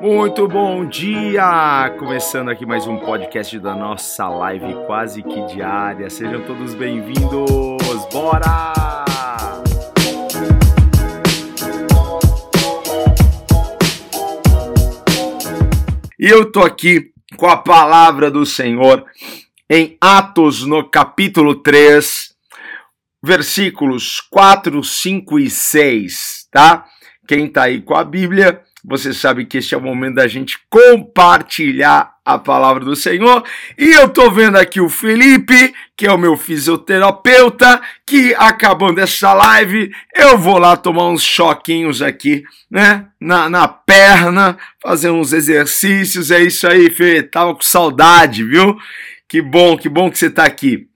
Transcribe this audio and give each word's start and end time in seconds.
Muito 0.00 0.46
bom 0.46 0.84
dia! 0.86 1.94
Começando 1.98 2.50
aqui 2.50 2.66
mais 2.66 2.86
um 2.86 2.98
podcast 2.98 3.58
da 3.58 3.74
nossa 3.74 4.28
live 4.28 4.74
quase 4.86 5.22
que 5.22 5.46
diária. 5.46 6.10
Sejam 6.10 6.42
todos 6.42 6.74
bem-vindos! 6.74 7.80
Bora! 8.12 8.74
E 16.18 16.28
eu 16.28 16.52
tô 16.52 16.60
aqui 16.60 17.10
com 17.36 17.46
a 17.46 17.56
palavra 17.56 18.30
do 18.30 18.46
Senhor 18.46 19.04
em 19.68 19.96
Atos, 20.00 20.64
no 20.64 20.88
capítulo 20.88 21.56
3, 21.56 22.34
versículos 23.22 24.20
4, 24.20 24.84
5 24.84 25.38
e 25.38 25.50
6, 25.50 26.46
tá? 26.52 26.84
Quem 27.26 27.48
tá 27.48 27.64
aí 27.64 27.80
com 27.80 27.94
a 27.94 28.04
Bíblia, 28.04 28.60
você 28.84 29.14
sabe 29.14 29.46
que 29.46 29.58
este 29.58 29.74
é 29.74 29.78
o 29.78 29.80
momento 29.80 30.16
da 30.16 30.28
gente 30.28 30.58
compartilhar 30.68 32.14
a 32.24 32.38
palavra 32.38 32.84
do 32.84 32.94
Senhor. 32.94 33.42
E 33.78 33.92
eu 33.92 34.08
tô 34.08 34.30
vendo 34.30 34.56
aqui 34.56 34.80
o 34.80 34.88
Felipe, 34.88 35.74
que 35.96 36.06
é 36.06 36.12
o 36.12 36.18
meu 36.18 36.36
fisioterapeuta, 36.36 37.80
que 38.06 38.34
acabando 38.34 38.98
essa 38.98 39.32
live, 39.32 39.90
eu 40.14 40.36
vou 40.36 40.58
lá 40.58 40.76
tomar 40.76 41.08
uns 41.08 41.22
choquinhos 41.22 42.02
aqui, 42.02 42.44
né? 42.70 43.06
Na, 43.18 43.48
na 43.48 43.66
perna, 43.66 44.58
fazer 44.82 45.10
uns 45.10 45.32
exercícios. 45.32 46.30
É 46.30 46.42
isso 46.42 46.66
aí, 46.66 46.90
Fê. 46.90 47.22
Tava 47.22 47.54
com 47.54 47.62
saudade, 47.62 48.44
viu? 48.44 48.76
Que 49.26 49.40
bom, 49.40 49.76
que 49.76 49.88
bom 49.88 50.10
que 50.10 50.18
você 50.18 50.30
tá 50.30 50.44
aqui. 50.44 50.88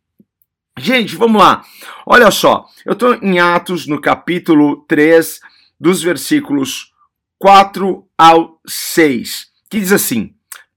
Gente, 0.78 1.16
vamos 1.16 1.42
lá. 1.42 1.64
Olha 2.06 2.30
só, 2.30 2.66
eu 2.86 2.94
tô 2.94 3.14
em 3.14 3.40
Atos, 3.40 3.86
no 3.86 4.00
capítulo 4.00 4.84
3, 4.88 5.40
dos 5.78 6.02
versículos 6.02 6.92
4 7.38 8.06
ao 8.16 8.60
6, 8.66 9.46
que 9.70 9.78
diz 9.78 9.92
assim: 9.92 10.34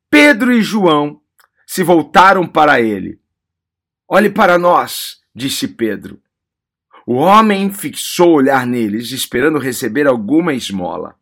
Pedro 0.09 0.52
e 0.52 0.62
João 0.62 1.20
se 1.66 1.84
voltaram 1.84 2.45
para 2.45 2.81
ele. 2.81 3.20
Olhe 4.08 4.30
para 4.30 4.58
nós, 4.58 5.22
disse 5.34 5.67
Pedro. 5.67 6.22
O 7.08 7.16
homem 7.16 7.72
fixou 7.72 8.31
o 8.31 8.36
olhar 8.36 8.67
neles, 8.67 9.11
esperando 9.11 9.58
receber 9.58 10.06
alguma 10.06 10.53
esmola. 10.53 11.16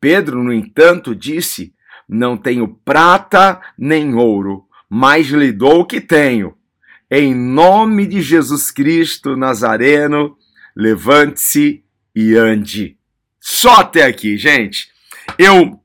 Pedro, 0.00 0.42
no 0.42 0.52
entanto, 0.52 1.14
disse: 1.14 1.74
Não 2.08 2.36
tenho 2.36 2.66
prata 2.66 3.60
nem 3.78 4.14
ouro, 4.14 4.66
mas 4.88 5.28
lhe 5.28 5.52
dou 5.52 5.80
o 5.80 5.86
que 5.86 6.00
tenho. 6.00 6.56
Em 7.10 7.34
nome 7.34 8.06
de 8.06 8.22
Jesus 8.22 8.70
Cristo 8.70 9.36
Nazareno, 9.36 10.36
levante-se 10.74 11.84
e 12.14 12.34
ande. 12.36 12.99
Só 13.40 13.76
até 13.76 14.04
aqui, 14.04 14.36
gente. 14.36 14.88
Eu 15.38 15.80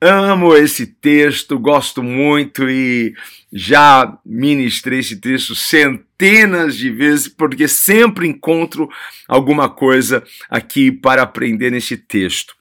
amo 0.00 0.54
esse 0.54 0.86
texto, 0.86 1.58
gosto 1.58 2.02
muito 2.02 2.68
e 2.68 3.14
já 3.52 4.18
ministrei 4.24 5.00
esse 5.00 5.16
texto 5.16 5.54
centenas 5.54 6.76
de 6.76 6.90
vezes, 6.90 7.28
porque 7.28 7.66
sempre 7.66 8.28
encontro 8.28 8.88
alguma 9.26 9.68
coisa 9.68 10.22
aqui 10.48 10.92
para 10.92 11.22
aprender 11.22 11.70
nesse 11.70 11.96
texto. 11.96 12.54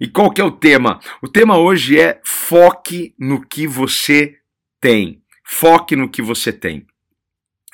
E 0.00 0.08
qual 0.08 0.30
que 0.30 0.40
é 0.40 0.44
o 0.44 0.50
tema? 0.50 1.00
O 1.22 1.28
tema 1.28 1.58
hoje 1.58 1.98
é 1.98 2.20
foque 2.24 3.14
no 3.18 3.46
que 3.46 3.66
você 3.66 4.38
tem. 4.80 5.22
Foque 5.44 5.94
no 5.94 6.08
que 6.08 6.22
você 6.22 6.52
tem. 6.52 6.86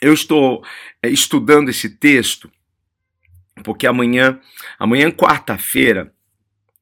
Eu 0.00 0.12
estou 0.12 0.62
é, 1.02 1.08
estudando 1.08 1.68
esse 1.68 1.88
texto 1.88 2.50
porque 3.62 3.86
amanhã, 3.86 4.38
amanhã 4.78 5.10
quarta-feira, 5.10 6.12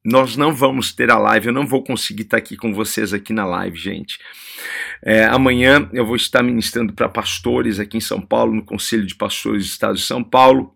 nós 0.04 0.36
não 0.36 0.54
vamos 0.54 0.92
ter 0.92 1.10
a 1.10 1.18
live, 1.18 1.46
eu 1.46 1.52
não 1.52 1.66
vou 1.66 1.82
conseguir 1.82 2.22
estar 2.22 2.36
aqui 2.36 2.56
com 2.56 2.74
vocês 2.74 3.14
aqui 3.14 3.32
na 3.32 3.46
live, 3.46 3.76
gente. 3.78 4.18
É, 5.02 5.24
amanhã 5.24 5.88
eu 5.92 6.04
vou 6.04 6.16
estar 6.16 6.42
ministrando 6.42 6.92
para 6.92 7.08
pastores 7.08 7.80
aqui 7.80 7.96
em 7.96 8.02
São 8.02 8.20
Paulo, 8.20 8.54
no 8.54 8.64
Conselho 8.64 9.06
de 9.06 9.14
Pastores 9.14 9.64
do 9.64 9.70
Estado 9.70 9.94
de 9.94 10.02
São 10.02 10.22
Paulo. 10.22 10.74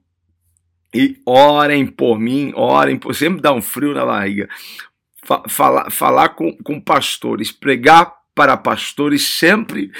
E 0.94 1.20
orem 1.26 1.86
por 1.86 2.19
mim, 2.19 2.53
orem 2.54 2.98
por. 2.98 3.15
Sempre 3.15 3.42
dá 3.42 3.53
um 3.53 3.60
frio 3.60 3.92
na 3.92 4.06
barriga. 4.06 4.48
Falar, 5.47 5.91
falar 5.91 6.30
com, 6.30 6.56
com 6.56 6.80
pastores, 6.80 7.53
pregar 7.53 8.17
para 8.38 8.56
pastores 8.56 9.22
sempre 9.22 9.91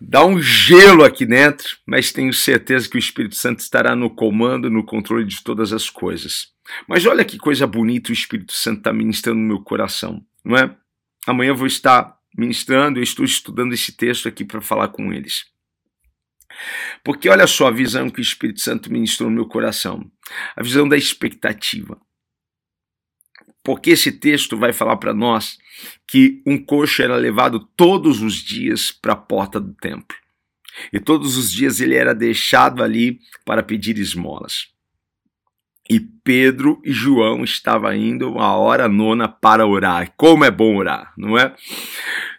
dá 0.00 0.24
um 0.24 0.40
gelo 0.40 1.04
aqui 1.04 1.26
dentro, 1.26 1.76
mas 1.84 2.10
tenho 2.10 2.32
certeza 2.32 2.88
que 2.88 2.96
o 2.96 2.98
Espírito 2.98 3.34
Santo 3.34 3.58
estará 3.60 3.94
no 3.94 4.08
comando, 4.08 4.70
no 4.70 4.82
controle 4.82 5.26
de 5.26 5.44
todas 5.44 5.70
as 5.70 5.90
coisas. 5.90 6.48
Mas 6.88 7.04
olha 7.04 7.26
que 7.26 7.36
coisa 7.36 7.66
bonita 7.66 8.08
o 8.08 8.14
Espírito 8.14 8.54
Santo 8.54 8.78
está 8.78 8.90
ministrando 8.90 9.38
no 9.38 9.46
meu 9.46 9.60
coração, 9.60 10.24
não 10.42 10.56
é? 10.56 10.74
Amanhã 11.26 11.50
eu 11.50 11.56
vou 11.56 11.66
estar 11.66 12.16
ministrando, 12.34 12.98
eu 12.98 13.02
estou 13.02 13.22
estudando 13.22 13.74
esse 13.74 13.92
texto 13.92 14.28
aqui 14.28 14.46
para 14.46 14.62
falar 14.62 14.88
com 14.88 15.12
eles. 15.12 15.44
Porque 17.04 17.28
olha 17.28 17.46
só 17.46 17.66
a 17.66 17.70
visão 17.70 18.08
que 18.08 18.20
o 18.20 18.22
Espírito 18.22 18.62
Santo 18.62 18.90
ministrou 18.90 19.28
no 19.28 19.36
meu 19.36 19.46
coração, 19.46 20.10
a 20.56 20.62
visão 20.62 20.88
da 20.88 20.96
expectativa 20.96 22.00
porque 23.64 23.90
esse 23.90 24.12
texto 24.12 24.58
vai 24.58 24.74
falar 24.74 24.98
para 24.98 25.14
nós 25.14 25.58
que 26.06 26.42
um 26.46 26.62
coxo 26.62 27.02
era 27.02 27.16
levado 27.16 27.58
todos 27.58 28.20
os 28.20 28.34
dias 28.34 28.92
para 28.92 29.14
a 29.14 29.16
porta 29.16 29.58
do 29.58 29.72
templo. 29.72 30.16
E 30.92 31.00
todos 31.00 31.38
os 31.38 31.50
dias 31.50 31.80
ele 31.80 31.94
era 31.94 32.14
deixado 32.14 32.82
ali 32.82 33.20
para 33.44 33.62
pedir 33.62 33.96
esmolas. 33.96 34.68
E 35.88 35.98
Pedro 35.98 36.80
e 36.84 36.92
João 36.92 37.42
estavam 37.42 37.94
indo 37.94 38.38
a 38.38 38.54
hora 38.54 38.88
nona 38.88 39.28
para 39.28 39.66
orar. 39.66 40.12
Como 40.16 40.44
é 40.44 40.50
bom 40.50 40.76
orar, 40.76 41.12
não 41.16 41.38
é? 41.38 41.54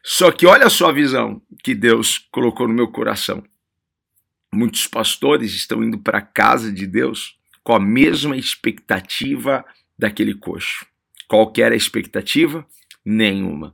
Só 0.03 0.31
que 0.31 0.45
olha 0.45 0.69
só 0.69 0.89
a 0.89 0.93
visão 0.93 1.41
que 1.63 1.73
Deus 1.73 2.19
colocou 2.31 2.67
no 2.67 2.73
meu 2.73 2.87
coração. 2.87 3.43
Muitos 4.53 4.87
pastores 4.87 5.53
estão 5.53 5.83
indo 5.83 5.97
para 5.97 6.19
a 6.19 6.23
casa 6.23 6.71
de 6.71 6.85
Deus 6.85 7.35
com 7.63 7.73
a 7.73 7.79
mesma 7.79 8.37
expectativa 8.37 9.65
daquele 9.97 10.35
coxo. 10.35 10.85
Qual 11.27 11.51
era 11.57 11.73
a 11.73 11.77
expectativa? 11.77 12.65
Nenhuma. 13.03 13.73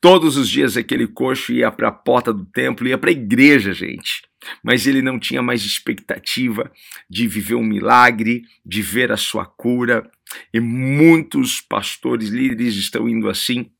Todos 0.00 0.36
os 0.36 0.48
dias 0.48 0.76
aquele 0.76 1.06
coxo 1.06 1.52
ia 1.52 1.70
para 1.70 1.88
a 1.88 1.92
porta 1.92 2.32
do 2.32 2.44
templo, 2.44 2.86
ia 2.86 2.98
para 2.98 3.10
a 3.10 3.12
igreja, 3.12 3.72
gente. 3.72 4.22
Mas 4.62 4.86
ele 4.86 5.02
não 5.02 5.18
tinha 5.18 5.42
mais 5.42 5.62
expectativa 5.62 6.70
de 7.08 7.26
viver 7.26 7.54
um 7.54 7.64
milagre, 7.64 8.42
de 8.64 8.82
ver 8.82 9.10
a 9.10 9.16
sua 9.16 9.44
cura. 9.44 10.08
E 10.52 10.60
muitos 10.60 11.60
pastores, 11.60 12.28
líderes 12.28 12.74
estão 12.74 13.08
indo 13.08 13.28
assim, 13.28 13.70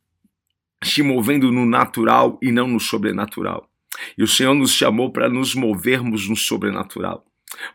se 0.82 1.02
movendo 1.02 1.50
no 1.52 1.66
natural 1.66 2.38
e 2.42 2.50
não 2.50 2.68
no 2.68 2.80
sobrenatural. 2.80 3.68
E 4.16 4.22
o 4.22 4.28
Senhor 4.28 4.54
nos 4.54 4.72
chamou 4.72 5.10
para 5.10 5.28
nos 5.28 5.54
movermos 5.54 6.28
no 6.28 6.36
sobrenatural. 6.36 7.25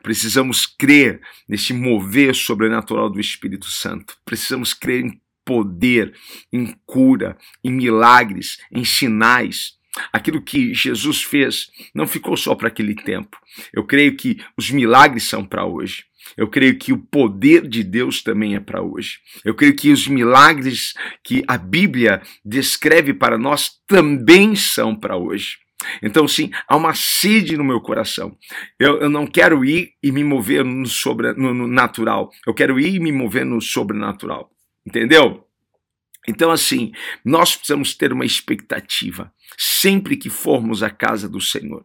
Precisamos 0.04 0.66
crer 0.66 1.22
nesse 1.48 1.74
mover 1.74 2.36
sobrenatural 2.36 3.10
do 3.10 3.20
Espírito 3.20 3.68
Santo. 3.68 4.18
Precisamos 4.26 4.74
crer 4.74 5.06
em 5.06 5.22
poder, 5.46 6.14
em 6.52 6.76
cura, 6.86 7.38
em 7.64 7.72
milagres, 7.72 8.60
em 8.72 8.84
sinais. 8.84 9.80
Aquilo 10.14 10.42
que 10.42 10.74
Jesus 10.74 11.22
fez 11.22 11.70
não 11.94 12.08
ficou 12.08 12.38
só 12.38 12.56
para 12.56 12.70
aquele 12.70 12.96
tempo. 12.96 13.38
Eu 13.74 13.84
creio 13.84 14.16
que 14.16 14.42
os 14.58 14.70
milagres 14.72 15.24
são 15.24 15.46
para 15.46 15.66
hoje. 15.66 16.06
Eu 16.38 16.48
creio 16.48 16.78
que 16.78 16.94
o 16.94 16.98
poder 16.98 17.68
de 17.68 17.84
Deus 17.84 18.22
também 18.22 18.56
é 18.56 18.60
para 18.60 18.82
hoje. 18.82 19.20
Eu 19.44 19.54
creio 19.54 19.76
que 19.76 19.92
os 19.92 20.08
milagres 20.08 20.94
que 21.24 21.44
a 21.48 21.58
Bíblia 21.58 22.22
descreve 22.46 23.14
para 23.14 23.38
nós 23.38 23.72
também 23.88 24.56
são 24.56 24.96
para 24.96 25.18
hoje. 25.18 25.58
Então, 26.02 26.28
sim, 26.28 26.52
há 26.68 26.76
uma 26.76 26.94
sede 26.94 27.58
no 27.58 27.64
meu 27.64 27.82
coração. 27.82 28.38
Eu, 28.80 29.00
eu 29.00 29.10
não 29.10 29.26
quero 29.26 29.66
ir 29.66 29.94
e 30.02 30.12
me 30.12 30.24
mover 30.24 30.64
no, 30.64 30.86
sobre, 30.86 31.34
no, 31.34 31.54
no 31.54 31.68
natural. 31.68 32.32
Eu 32.46 32.54
quero 32.54 32.80
ir 32.80 32.96
e 32.96 33.00
me 33.00 33.12
mover 33.12 33.46
no 33.46 33.62
sobrenatural. 33.62 34.52
Entendeu? 34.86 35.46
Então, 36.28 36.52
assim, 36.52 36.92
nós 37.26 37.56
precisamos 37.56 37.96
ter 37.96 38.14
uma 38.14 38.26
expectativa 38.26 39.34
sempre 39.58 40.16
que 40.16 40.30
formos 40.30 40.84
à 40.84 40.90
casa 40.90 41.28
do 41.28 41.42
Senhor. 41.42 41.84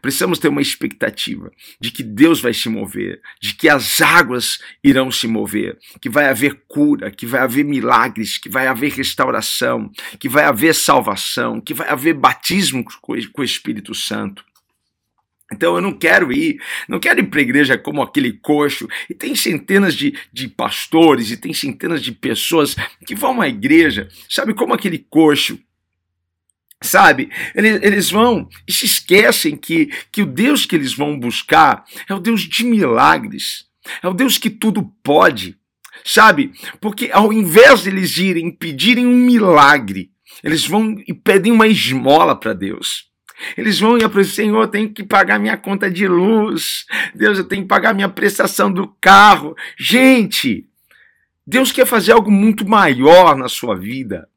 Precisamos 0.00 0.38
ter 0.38 0.48
uma 0.48 0.60
expectativa 0.60 1.50
de 1.80 1.90
que 1.90 2.02
Deus 2.02 2.40
vai 2.40 2.52
se 2.52 2.68
mover, 2.68 3.20
de 3.40 3.54
que 3.54 3.68
as 3.68 4.00
águas 4.00 4.60
irão 4.82 5.10
se 5.10 5.26
mover, 5.26 5.78
que 6.00 6.08
vai 6.08 6.28
haver 6.28 6.62
cura, 6.68 7.10
que 7.10 7.26
vai 7.26 7.40
haver 7.40 7.64
milagres, 7.64 8.38
que 8.38 8.48
vai 8.48 8.66
haver 8.66 8.92
restauração, 8.92 9.90
que 10.18 10.28
vai 10.28 10.44
haver 10.44 10.74
salvação, 10.74 11.60
que 11.60 11.74
vai 11.74 11.88
haver 11.88 12.14
batismo 12.14 12.84
com 13.00 13.12
o 13.12 13.44
Espírito 13.44 13.94
Santo. 13.94 14.44
Então 15.52 15.74
eu 15.74 15.80
não 15.80 15.92
quero 15.92 16.32
ir, 16.32 16.60
não 16.88 17.00
quero 17.00 17.20
ir 17.20 17.24
para 17.24 17.40
a 17.40 17.42
igreja 17.42 17.76
como 17.76 18.02
aquele 18.02 18.32
coxo. 18.32 18.88
E 19.08 19.14
tem 19.14 19.34
centenas 19.34 19.94
de, 19.94 20.16
de 20.32 20.46
pastores 20.46 21.30
e 21.30 21.36
tem 21.36 21.52
centenas 21.52 22.02
de 22.02 22.12
pessoas 22.12 22.76
que 23.04 23.14
vão 23.14 23.40
à 23.40 23.48
igreja, 23.48 24.08
sabe, 24.28 24.54
como 24.54 24.72
aquele 24.72 24.98
coxo 24.98 25.58
Sabe? 26.82 27.30
Eles, 27.54 27.82
eles 27.82 28.10
vão 28.10 28.48
e 28.66 28.72
se 28.72 28.86
esquecem 28.86 29.56
que, 29.56 29.90
que 30.10 30.22
o 30.22 30.26
Deus 30.26 30.64
que 30.64 30.74
eles 30.74 30.94
vão 30.94 31.18
buscar 31.18 31.84
é 32.08 32.14
o 32.14 32.20
Deus 32.20 32.42
de 32.42 32.64
milagres, 32.64 33.66
é 34.02 34.08
o 34.08 34.14
Deus 34.14 34.38
que 34.38 34.48
tudo 34.48 34.82
pode. 35.02 35.58
sabe? 36.04 36.52
Porque 36.80 37.10
ao 37.12 37.32
invés 37.32 37.82
de 37.82 37.90
eles 37.90 38.16
irem 38.16 38.50
pedirem 38.50 39.06
um 39.06 39.16
milagre, 39.16 40.10
eles 40.42 40.66
vão 40.66 40.96
e 41.06 41.12
pedem 41.12 41.52
uma 41.52 41.66
esmola 41.66 42.34
para 42.34 42.54
Deus. 42.54 43.10
Eles 43.56 43.78
vão 43.78 43.96
e 43.96 44.00
falam, 44.00 44.24
Senhor, 44.24 44.62
eu 44.62 44.68
tenho 44.68 44.92
que 44.92 45.02
pagar 45.02 45.38
minha 45.38 45.56
conta 45.56 45.90
de 45.90 46.06
luz. 46.06 46.84
Deus, 47.14 47.38
eu 47.38 47.44
tenho 47.44 47.62
que 47.62 47.68
pagar 47.68 47.94
minha 47.94 48.08
prestação 48.08 48.72
do 48.72 48.88
carro. 49.00 49.54
Gente, 49.78 50.66
Deus 51.46 51.72
quer 51.72 51.86
fazer 51.86 52.12
algo 52.12 52.30
muito 52.30 52.68
maior 52.68 53.36
na 53.36 53.48
sua 53.48 53.74
vida. 53.76 54.28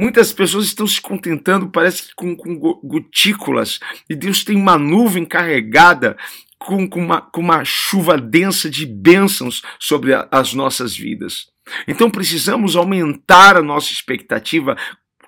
Muitas 0.00 0.32
pessoas 0.32 0.66
estão 0.66 0.86
se 0.86 1.00
contentando, 1.00 1.70
parece 1.70 2.04
que 2.04 2.14
com, 2.14 2.36
com 2.36 2.54
gotículas, 2.56 3.80
e 4.08 4.14
Deus 4.14 4.44
tem 4.44 4.56
uma 4.56 4.78
nuvem 4.78 5.24
carregada 5.24 6.16
com, 6.58 6.88
com, 6.88 7.00
uma, 7.00 7.20
com 7.20 7.40
uma 7.40 7.64
chuva 7.64 8.16
densa 8.16 8.70
de 8.70 8.86
bênçãos 8.86 9.62
sobre 9.78 10.14
a, 10.14 10.28
as 10.30 10.54
nossas 10.54 10.96
vidas. 10.96 11.48
Então 11.86 12.10
precisamos 12.10 12.76
aumentar 12.76 13.56
a 13.56 13.62
nossa 13.62 13.92
expectativa 13.92 14.76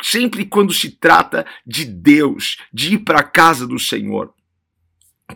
sempre 0.02 0.44
quando 0.44 0.72
se 0.72 0.90
trata 0.90 1.44
de 1.66 1.84
Deus, 1.84 2.58
de 2.72 2.94
ir 2.94 2.98
para 2.98 3.20
a 3.20 3.24
casa 3.24 3.66
do 3.66 3.78
Senhor. 3.78 4.32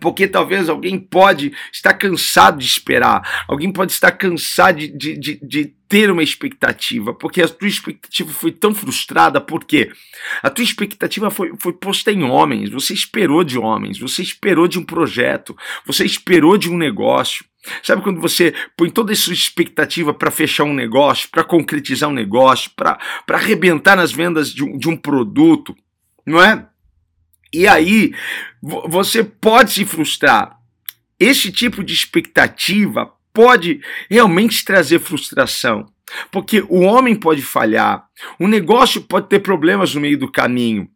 Porque 0.00 0.26
talvez 0.26 0.68
alguém 0.68 0.98
pode 0.98 1.52
estar 1.72 1.94
cansado 1.94 2.58
de 2.58 2.66
esperar, 2.66 3.44
alguém 3.48 3.72
pode 3.72 3.92
estar 3.92 4.12
cansado 4.12 4.78
de, 4.78 4.88
de, 4.88 5.16
de, 5.16 5.40
de, 5.42 5.74
ter 5.86 6.10
uma 6.10 6.22
expectativa, 6.22 7.14
porque 7.14 7.42
a 7.42 7.48
tua 7.48 7.68
expectativa 7.68 8.32
foi 8.32 8.50
tão 8.50 8.74
frustrada, 8.74 9.40
porque 9.40 9.92
a 10.42 10.50
tua 10.50 10.64
expectativa 10.64 11.30
foi, 11.30 11.52
foi 11.60 11.72
posta 11.72 12.10
em 12.10 12.24
homens, 12.24 12.70
você 12.70 12.92
esperou 12.94 13.44
de 13.44 13.58
homens, 13.58 13.98
você 13.98 14.22
esperou 14.22 14.66
de 14.66 14.78
um 14.78 14.84
projeto, 14.84 15.56
você 15.86 16.04
esperou 16.04 16.56
de 16.56 16.70
um 16.70 16.76
negócio. 16.76 17.44
Sabe 17.82 18.02
quando 18.02 18.20
você 18.20 18.54
põe 18.76 18.90
toda 18.90 19.12
essa 19.12 19.32
expectativa 19.32 20.12
para 20.12 20.30
fechar 20.30 20.64
um 20.64 20.74
negócio, 20.74 21.28
para 21.30 21.44
concretizar 21.44 22.10
um 22.10 22.14
negócio, 22.14 22.70
para 22.76 22.98
arrebentar 23.28 23.96
nas 23.96 24.12
vendas 24.12 24.52
de 24.52 24.64
um, 24.64 24.76
de 24.76 24.88
um 24.88 24.96
produto, 24.96 25.74
não 26.26 26.42
é? 26.42 26.66
E 27.54 27.68
aí 27.68 28.12
você 28.60 29.22
pode 29.22 29.72
se 29.72 29.84
frustrar. 29.84 30.58
Esse 31.20 31.52
tipo 31.52 31.84
de 31.84 31.94
expectativa 31.94 33.12
pode 33.32 33.80
realmente 34.10 34.64
trazer 34.64 34.98
frustração, 34.98 35.86
porque 36.32 36.64
o 36.68 36.80
homem 36.80 37.14
pode 37.14 37.42
falhar, 37.42 38.06
o 38.38 38.48
negócio 38.48 39.02
pode 39.02 39.28
ter 39.28 39.38
problemas 39.38 39.94
no 39.94 40.00
meio 40.00 40.18
do 40.18 40.30
caminho, 40.30 40.88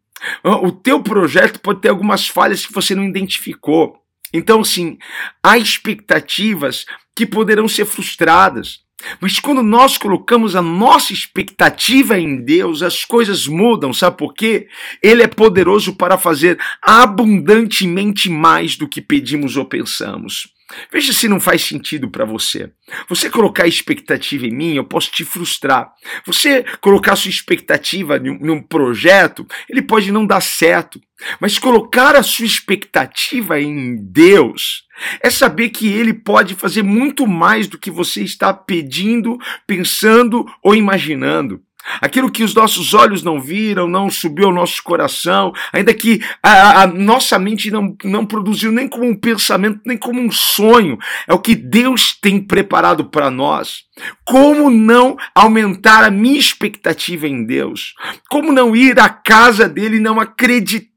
o 0.43 0.71
teu 0.71 1.01
projeto 1.01 1.59
pode 1.61 1.79
ter 1.79 1.89
algumas 1.89 2.27
falhas 2.27 2.65
que 2.65 2.73
você 2.73 2.93
não 2.93 3.05
identificou. 3.05 3.97
Então, 4.33 4.63
sim, 4.63 4.97
há 5.41 5.57
expectativas 5.57 6.85
que 7.15 7.25
poderão 7.25 7.67
ser 7.67 7.85
frustradas. 7.85 8.81
Mas 9.19 9.39
quando 9.39 9.63
nós 9.63 9.97
colocamos 9.97 10.55
a 10.55 10.61
nossa 10.61 11.13
expectativa 11.13 12.19
em 12.19 12.43
Deus, 12.43 12.83
as 12.83 13.05
coisas 13.05 13.47
mudam, 13.47 13.93
sabe 13.93 14.17
por 14.17 14.33
quê? 14.33 14.67
Ele 15.01 15.23
é 15.23 15.27
poderoso 15.27 15.95
para 15.95 16.17
fazer 16.17 16.59
abundantemente 16.81 18.29
mais 18.29 18.75
do 18.75 18.87
que 18.87 19.01
pedimos 19.01 19.55
ou 19.55 19.65
pensamos. 19.65 20.58
Veja 20.91 21.13
se 21.13 21.27
não 21.27 21.39
faz 21.39 21.63
sentido 21.63 22.09
para 22.09 22.25
você. 22.25 22.71
Você 23.07 23.29
colocar 23.29 23.67
expectativa 23.67 24.45
em 24.45 24.51
mim, 24.51 24.75
eu 24.75 24.83
posso 24.83 25.11
te 25.11 25.25
frustrar. 25.25 25.91
Você 26.25 26.63
colocar 26.81 27.15
sua 27.15 27.29
expectativa 27.29 28.19
num 28.19 28.61
projeto, 28.61 29.45
ele 29.69 29.81
pode 29.81 30.11
não 30.11 30.25
dar 30.25 30.41
certo. 30.41 31.01
Mas 31.39 31.59
colocar 31.59 32.15
a 32.15 32.23
sua 32.23 32.45
expectativa 32.45 33.59
em 33.59 33.97
Deus 33.97 34.85
é 35.21 35.29
saber 35.29 35.69
que 35.69 35.87
Ele 35.87 36.13
pode 36.13 36.55
fazer 36.55 36.83
muito 36.83 37.27
mais 37.27 37.67
do 37.67 37.77
que 37.77 37.91
você 37.91 38.23
está 38.23 38.53
pedindo, 38.53 39.37
pensando 39.67 40.45
ou 40.63 40.75
imaginando. 40.75 41.61
Aquilo 42.01 42.31
que 42.31 42.43
os 42.43 42.53
nossos 42.53 42.93
olhos 42.93 43.23
não 43.23 43.39
viram, 43.41 43.87
não 43.87 44.09
subiu 44.09 44.47
ao 44.47 44.53
nosso 44.53 44.81
coração, 44.83 45.51
ainda 45.73 45.93
que 45.93 46.21
a, 46.41 46.83
a, 46.83 46.87
nossa 46.87 47.37
mente 47.39 47.71
não, 47.71 47.95
não 48.03 48.25
produziu 48.25 48.71
nem 48.71 48.87
como 48.87 49.05
um 49.05 49.15
pensamento, 49.15 49.81
nem 49.85 49.97
como 49.97 50.19
um 50.19 50.31
sonho, 50.31 50.97
é 51.27 51.33
o 51.33 51.39
que 51.39 51.55
Deus 51.55 52.17
tem 52.19 52.39
preparado 52.39 53.05
para 53.05 53.29
nós. 53.29 53.88
Como 54.23 54.69
não 54.69 55.17
aumentar 55.33 56.03
a 56.03 56.11
minha 56.11 56.39
expectativa 56.39 57.27
em 57.27 57.45
Deus? 57.45 57.95
Como 58.29 58.51
não 58.51 58.75
ir 58.75 58.99
à 58.99 59.09
casa 59.09 59.67
dele 59.67 59.97
e 59.97 59.99
não 59.99 60.19
acreditar 60.19 60.89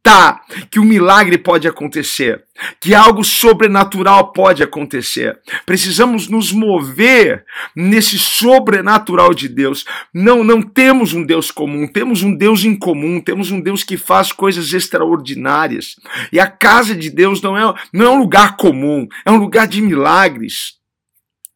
que 0.70 0.78
o 0.78 0.82
um 0.82 0.84
milagre 0.84 1.38
pode 1.38 1.66
acontecer? 1.66 2.44
Que 2.81 2.94
algo 2.94 3.25
sobrenatural 3.25 4.32
pode 4.32 4.62
acontecer? 4.62 5.38
Precisamos 5.64 6.28
nos 6.28 6.52
mover 6.52 7.44
nesse 7.75 8.19
sobrenatural 8.19 9.32
de 9.32 9.48
Deus. 9.48 9.84
Não, 10.12 10.44
não 10.44 10.60
temos 10.60 11.12
um 11.12 11.25
Deus 11.25 11.50
comum, 11.50 11.87
temos 11.87 12.22
um 12.22 12.37
Deus 12.37 12.64
incomum, 12.64 13.20
temos 13.20 13.50
um 13.50 13.60
Deus 13.60 13.82
que 13.82 13.96
faz 13.96 14.32
coisas 14.32 14.72
extraordinárias. 14.72 15.96
E 16.32 16.38
a 16.38 16.46
casa 16.46 16.94
de 16.94 17.08
Deus 17.08 17.40
não 17.40 17.56
é, 17.56 17.75
não 17.93 18.06
é 18.06 18.10
um 18.10 18.19
lugar 18.19 18.56
comum, 18.56 19.06
é 19.25 19.31
um 19.31 19.37
lugar 19.37 19.66
de 19.66 19.81
milagres. 19.81 20.81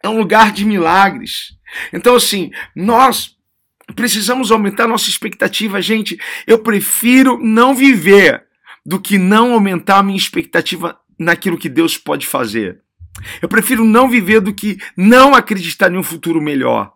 É 0.07 0.09
um 0.09 0.19
lugar 0.19 0.53
de 0.53 0.65
milagres. 0.65 1.57
Então, 1.93 2.15
assim, 2.15 2.51
nós 2.75 3.37
precisamos 3.95 4.53
aumentar 4.53 4.87
nossa 4.87 5.11
expectativa, 5.11 5.83
gente. 5.83 6.19
Eu 6.47 6.61
prefiro 6.61 7.39
não 7.43 7.75
viver 7.75 8.45
do 8.85 9.01
que 9.01 9.19
não 9.19 9.53
aumentar 9.53 9.99
a 9.99 10.03
minha 10.03 10.17
expectativa 10.17 10.97
naquilo 11.19 11.59
que 11.59 11.69
Deus 11.69 11.99
pode 11.99 12.27
fazer. 12.27 12.81
Eu 13.43 13.49
prefiro 13.49 13.85
não 13.85 14.09
viver 14.09 14.41
do 14.41 14.55
que 14.55 14.79
não 14.97 15.35
acreditar 15.35 15.93
em 15.93 15.97
um 15.97 16.03
futuro 16.03 16.41
melhor. 16.41 16.93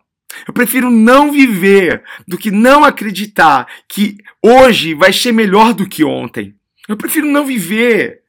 Eu 0.47 0.53
prefiro 0.53 0.89
não 0.89 1.33
viver 1.33 2.01
do 2.25 2.37
que 2.37 2.49
não 2.49 2.85
acreditar 2.85 3.67
que 3.89 4.17
hoje 4.41 4.93
vai 4.93 5.11
ser 5.11 5.33
melhor 5.33 5.73
do 5.73 5.87
que 5.87 6.03
ontem. 6.03 6.55
Eu 6.87 6.95
prefiro 6.95 7.27
não 7.27 7.45
viver. 7.45 8.20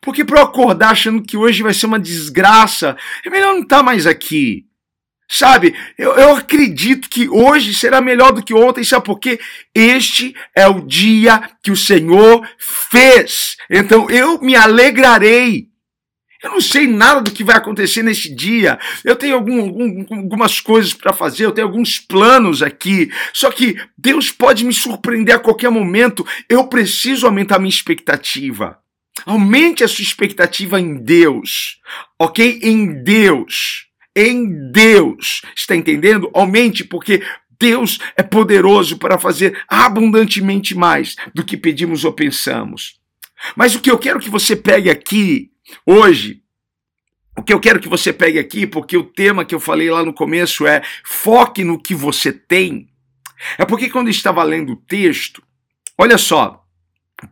Porque 0.00 0.24
para 0.24 0.40
eu 0.40 0.44
acordar 0.44 0.90
achando 0.90 1.22
que 1.22 1.36
hoje 1.36 1.62
vai 1.62 1.74
ser 1.74 1.86
uma 1.86 1.98
desgraça, 1.98 2.96
é 3.24 3.30
melhor 3.30 3.54
não 3.54 3.62
estar 3.62 3.78
tá 3.78 3.82
mais 3.82 4.06
aqui. 4.06 4.68
Sabe, 5.30 5.74
eu, 5.98 6.12
eu 6.14 6.36
acredito 6.36 7.10
que 7.10 7.28
hoje 7.28 7.74
será 7.74 8.00
melhor 8.00 8.32
do 8.32 8.42
que 8.42 8.54
ontem, 8.54 8.82
sabe 8.82 9.04
por 9.04 9.18
quê? 9.18 9.38
Este 9.74 10.34
é 10.54 10.66
o 10.66 10.80
dia 10.80 11.50
que 11.62 11.70
o 11.70 11.76
Senhor 11.76 12.48
fez. 12.58 13.56
Então 13.68 14.08
eu 14.08 14.40
me 14.40 14.56
alegrarei. 14.56 15.68
Eu 16.42 16.52
não 16.52 16.60
sei 16.60 16.86
nada 16.86 17.20
do 17.20 17.32
que 17.32 17.44
vai 17.44 17.56
acontecer 17.56 18.02
nesse 18.02 18.34
dia. 18.34 18.78
Eu 19.04 19.16
tenho 19.16 19.34
algum, 19.34 19.60
algum, 19.60 20.06
algumas 20.16 20.60
coisas 20.60 20.94
para 20.94 21.12
fazer, 21.12 21.44
eu 21.44 21.52
tenho 21.52 21.66
alguns 21.66 21.98
planos 21.98 22.62
aqui. 22.62 23.10
Só 23.34 23.50
que 23.50 23.76
Deus 23.98 24.30
pode 24.30 24.64
me 24.64 24.72
surpreender 24.72 25.34
a 25.34 25.40
qualquer 25.40 25.68
momento. 25.68 26.26
Eu 26.48 26.68
preciso 26.68 27.26
aumentar 27.26 27.58
minha 27.58 27.68
expectativa. 27.68 28.78
Aumente 29.28 29.84
a 29.84 29.88
sua 29.88 30.02
expectativa 30.02 30.80
em 30.80 30.94
Deus, 30.94 31.82
ok? 32.18 32.60
Em 32.62 33.04
Deus. 33.04 33.86
Em 34.16 34.72
Deus. 34.72 35.42
Está 35.54 35.76
entendendo? 35.76 36.30
Aumente, 36.32 36.82
porque 36.82 37.22
Deus 37.60 37.98
é 38.16 38.22
poderoso 38.22 38.96
para 38.96 39.18
fazer 39.18 39.62
abundantemente 39.68 40.74
mais 40.74 41.14
do 41.34 41.44
que 41.44 41.58
pedimos 41.58 42.06
ou 42.06 42.12
pensamos. 42.14 42.98
Mas 43.54 43.74
o 43.74 43.80
que 43.80 43.90
eu 43.90 43.98
quero 43.98 44.18
que 44.18 44.30
você 44.30 44.56
pegue 44.56 44.88
aqui 44.88 45.50
hoje, 45.84 46.40
o 47.36 47.42
que 47.42 47.52
eu 47.52 47.60
quero 47.60 47.80
que 47.80 47.88
você 47.88 48.14
pegue 48.14 48.38
aqui, 48.38 48.66
porque 48.66 48.96
o 48.96 49.04
tema 49.04 49.44
que 49.44 49.54
eu 49.54 49.60
falei 49.60 49.90
lá 49.90 50.02
no 50.02 50.14
começo 50.14 50.66
é 50.66 50.82
foque 51.04 51.64
no 51.64 51.78
que 51.78 51.94
você 51.94 52.32
tem. 52.32 52.88
É 53.58 53.66
porque 53.66 53.90
quando 53.90 54.06
eu 54.06 54.12
estava 54.12 54.42
lendo 54.42 54.72
o 54.72 54.76
texto, 54.76 55.42
olha 55.98 56.16
só, 56.16 56.64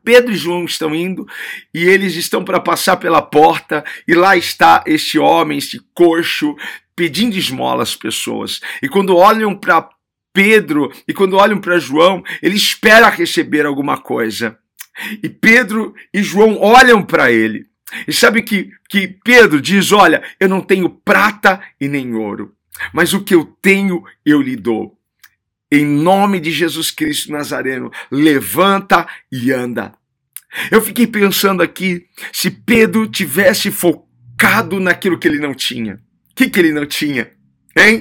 Pedro 0.05 0.33
e 0.33 0.37
João 0.37 0.65
estão 0.65 0.95
indo 0.95 1.27
e 1.73 1.85
eles 1.85 2.17
estão 2.17 2.45
para 2.45 2.61
passar 2.61 2.97
pela 2.97 3.23
porta, 3.23 3.85
e 4.07 4.15
lá 4.15 4.37
está 4.37 4.83
este 4.87 5.19
homem, 5.19 5.59
este 5.59 5.81
coxo, 5.95 6.57
pedindo 6.95 7.37
esmola 7.37 7.83
às 7.83 7.95
pessoas. 7.95 8.61
E 8.83 8.89
quando 8.89 9.17
olham 9.17 9.55
para 9.55 9.89
Pedro 10.33 10.93
e 11.07 11.15
quando 11.15 11.37
olham 11.37 11.61
para 11.61 11.79
João, 11.79 12.23
ele 12.43 12.57
espera 12.57 13.09
receber 13.09 13.65
alguma 13.65 13.99
coisa. 13.99 14.59
E 15.23 15.29
Pedro 15.29 15.95
e 16.13 16.23
João 16.23 16.59
olham 16.61 17.03
para 17.03 17.31
ele. 17.31 17.67
E 18.09 18.13
sabe 18.13 18.43
que, 18.43 18.71
que 18.89 19.07
Pedro 19.25 19.61
diz: 19.61 19.93
Olha, 19.93 20.23
eu 20.41 20.49
não 20.49 20.61
tenho 20.61 20.89
prata 20.89 21.61
e 21.81 21.87
nem 21.87 22.15
ouro, 22.15 22.55
mas 22.93 23.13
o 23.13 23.23
que 23.23 23.35
eu 23.35 23.45
tenho 23.63 24.03
eu 24.25 24.43
lhe 24.43 24.57
dou 24.57 24.97
em 25.71 25.85
nome 25.85 26.41
de 26.41 26.51
Jesus 26.51 26.91
Cristo 26.91 27.33
Nazareno, 27.33 27.91
levanta 28.11 29.07
e 29.31 29.53
anda. 29.53 29.93
Eu 30.71 30.81
fiquei 30.81 31.07
pensando 31.07 31.63
aqui, 31.63 32.07
se 32.33 32.51
Pedro 32.51 33.07
tivesse 33.07 33.71
focado 33.71 34.81
naquilo 34.81 35.19
que 35.19 35.29
ele 35.29 35.39
não 35.39 35.55
tinha. 35.55 35.95
O 35.95 36.35
que, 36.35 36.49
que 36.49 36.59
ele 36.59 36.73
não 36.73 36.87
tinha? 36.87 37.31
Hein? 37.77 37.99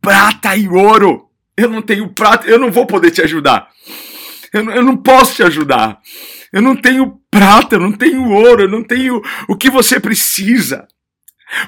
Prata 0.00 0.56
e 0.56 0.68
ouro. 0.68 1.28
Eu 1.56 1.68
não 1.68 1.82
tenho 1.82 2.08
prata, 2.08 2.48
eu 2.48 2.58
não 2.58 2.70
vou 2.70 2.86
poder 2.86 3.10
te 3.10 3.22
ajudar. 3.22 3.68
Eu, 4.52 4.68
eu 4.70 4.82
não 4.82 4.96
posso 4.96 5.36
te 5.36 5.42
ajudar. 5.42 6.00
Eu 6.52 6.62
não 6.62 6.74
tenho 6.76 7.20
prata, 7.30 7.76
eu 7.76 7.80
não 7.80 7.92
tenho 7.92 8.28
ouro, 8.30 8.62
eu 8.62 8.68
não 8.68 8.82
tenho 8.82 9.22
o 9.48 9.56
que 9.56 9.70
você 9.70 10.00
precisa. 10.00 10.86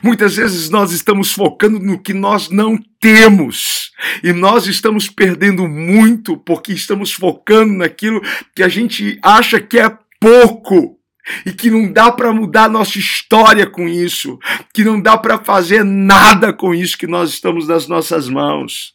Muitas 0.02 0.36
vezes 0.36 0.70
nós 0.70 0.92
estamos 0.92 1.32
focando 1.32 1.78
no 1.78 2.00
que 2.00 2.12
nós 2.12 2.50
não 2.50 2.78
temos 3.00 3.85
e 4.22 4.32
nós 4.32 4.66
estamos 4.66 5.08
perdendo 5.08 5.68
muito 5.68 6.36
porque 6.36 6.72
estamos 6.72 7.12
focando 7.12 7.72
naquilo 7.74 8.20
que 8.54 8.62
a 8.62 8.68
gente 8.68 9.18
acha 9.22 9.60
que 9.60 9.78
é 9.78 9.96
pouco 10.20 10.98
e 11.44 11.52
que 11.52 11.70
não 11.70 11.92
dá 11.92 12.10
para 12.10 12.32
mudar 12.32 12.68
nossa 12.68 12.98
história 12.98 13.66
com 13.66 13.88
isso, 13.88 14.38
que 14.72 14.84
não 14.84 15.00
dá 15.00 15.18
para 15.18 15.38
fazer 15.38 15.84
nada 15.84 16.52
com 16.52 16.74
isso 16.74 16.96
que 16.96 17.06
nós 17.06 17.30
estamos 17.30 17.66
nas 17.66 17.88
nossas 17.88 18.28
mãos. 18.28 18.94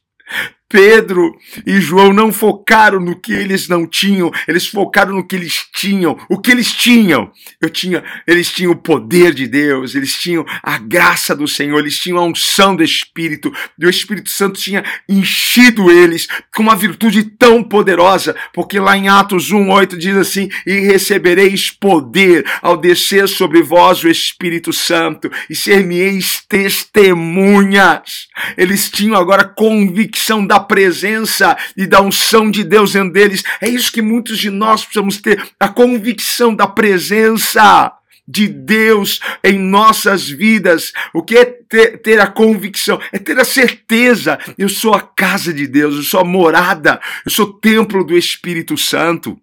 Pedro 0.71 1.37
e 1.67 1.81
João 1.81 2.13
não 2.13 2.31
focaram 2.31 2.99
no 3.01 3.19
que 3.19 3.33
eles 3.33 3.67
não 3.67 3.85
tinham, 3.85 4.31
eles 4.47 4.67
focaram 4.67 5.13
no 5.13 5.27
que 5.27 5.35
eles 5.35 5.65
tinham. 5.73 6.17
O 6.29 6.39
que 6.39 6.49
eles 6.49 6.71
tinham? 6.71 7.29
Eu 7.61 7.69
tinha, 7.69 8.01
eles 8.25 8.49
tinham 8.49 8.71
o 8.71 8.75
poder 8.75 9.33
de 9.33 9.47
Deus, 9.47 9.93
eles 9.93 10.15
tinham 10.15 10.45
a 10.63 10.77
graça 10.77 11.35
do 11.35 11.45
Senhor, 11.47 11.77
eles 11.77 11.97
tinham 11.97 12.17
a 12.17 12.23
unção 12.23 12.73
do 12.73 12.83
Espírito, 12.83 13.51
e 13.77 13.85
o 13.85 13.89
Espírito 13.89 14.29
Santo 14.29 14.59
tinha 14.59 14.83
enchido 15.09 15.91
eles 15.91 16.27
com 16.55 16.63
uma 16.63 16.75
virtude 16.75 17.23
tão 17.23 17.61
poderosa, 17.61 18.33
porque 18.53 18.79
lá 18.79 18.95
em 18.95 19.09
Atos 19.09 19.51
1:8 19.51 19.97
diz 19.97 20.15
assim: 20.15 20.49
"E 20.65 20.79
recebereis 20.79 21.69
poder 21.69 22.45
ao 22.61 22.77
descer 22.77 23.27
sobre 23.27 23.61
vós 23.61 24.01
o 24.03 24.09
Espírito 24.09 24.71
Santo, 24.71 25.29
e 25.49 25.55
ser-me-eis 25.55 26.41
testemunhas." 26.47 28.27
Eles 28.57 28.89
tinham 28.89 29.15
agora 29.15 29.43
convicção 29.43 30.45
da 30.45 30.60
presença 30.61 31.57
e 31.75 31.85
da 31.85 32.01
unção 32.01 32.49
de 32.49 32.63
Deus 32.63 32.93
dentro 32.93 33.13
deles. 33.13 33.43
É 33.59 33.67
isso 33.67 33.91
que 33.91 34.01
muitos 34.01 34.37
de 34.37 34.49
nós 34.49 34.83
precisamos 34.83 35.17
ter, 35.17 35.41
a 35.59 35.67
convicção 35.67 36.55
da 36.55 36.67
presença 36.67 37.93
de 38.27 38.47
Deus 38.47 39.19
em 39.43 39.59
nossas 39.59 40.29
vidas. 40.29 40.93
O 41.13 41.21
que 41.21 41.37
é 41.37 41.45
ter, 41.45 41.97
ter, 42.01 42.19
a 42.19 42.27
convicção? 42.27 42.99
É 43.11 43.19
ter 43.19 43.37
a 43.39 43.43
certeza. 43.43 44.39
Eu 44.57 44.69
sou 44.69 44.93
a 44.93 45.01
casa 45.01 45.53
de 45.53 45.67
Deus, 45.67 45.95
eu 45.95 46.03
sou 46.03 46.21
a 46.21 46.25
morada, 46.25 46.99
eu 47.25 47.31
sou 47.31 47.47
o 47.47 47.53
templo 47.53 48.03
do 48.03 48.17
Espírito 48.17 48.77
Santo. 48.77 49.39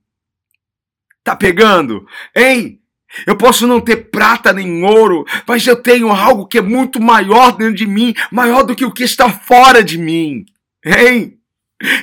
Tá 1.22 1.36
pegando? 1.36 2.06
Hein? 2.34 2.80
Eu 3.26 3.36
posso 3.36 3.66
não 3.66 3.80
ter 3.80 4.10
prata 4.10 4.52
nem 4.52 4.82
ouro, 4.84 5.24
mas 5.46 5.66
eu 5.66 5.76
tenho 5.76 6.10
algo 6.10 6.46
que 6.46 6.58
é 6.58 6.62
muito 6.62 7.00
maior 7.00 7.52
dentro 7.52 7.74
de 7.74 7.86
mim, 7.86 8.14
maior 8.30 8.62
do 8.62 8.74
que 8.74 8.84
o 8.84 8.92
que 8.92 9.02
está 9.02 9.30
fora 9.30 9.82
de 9.82 9.98
mim. 9.98 10.44
Hein? 10.84 11.38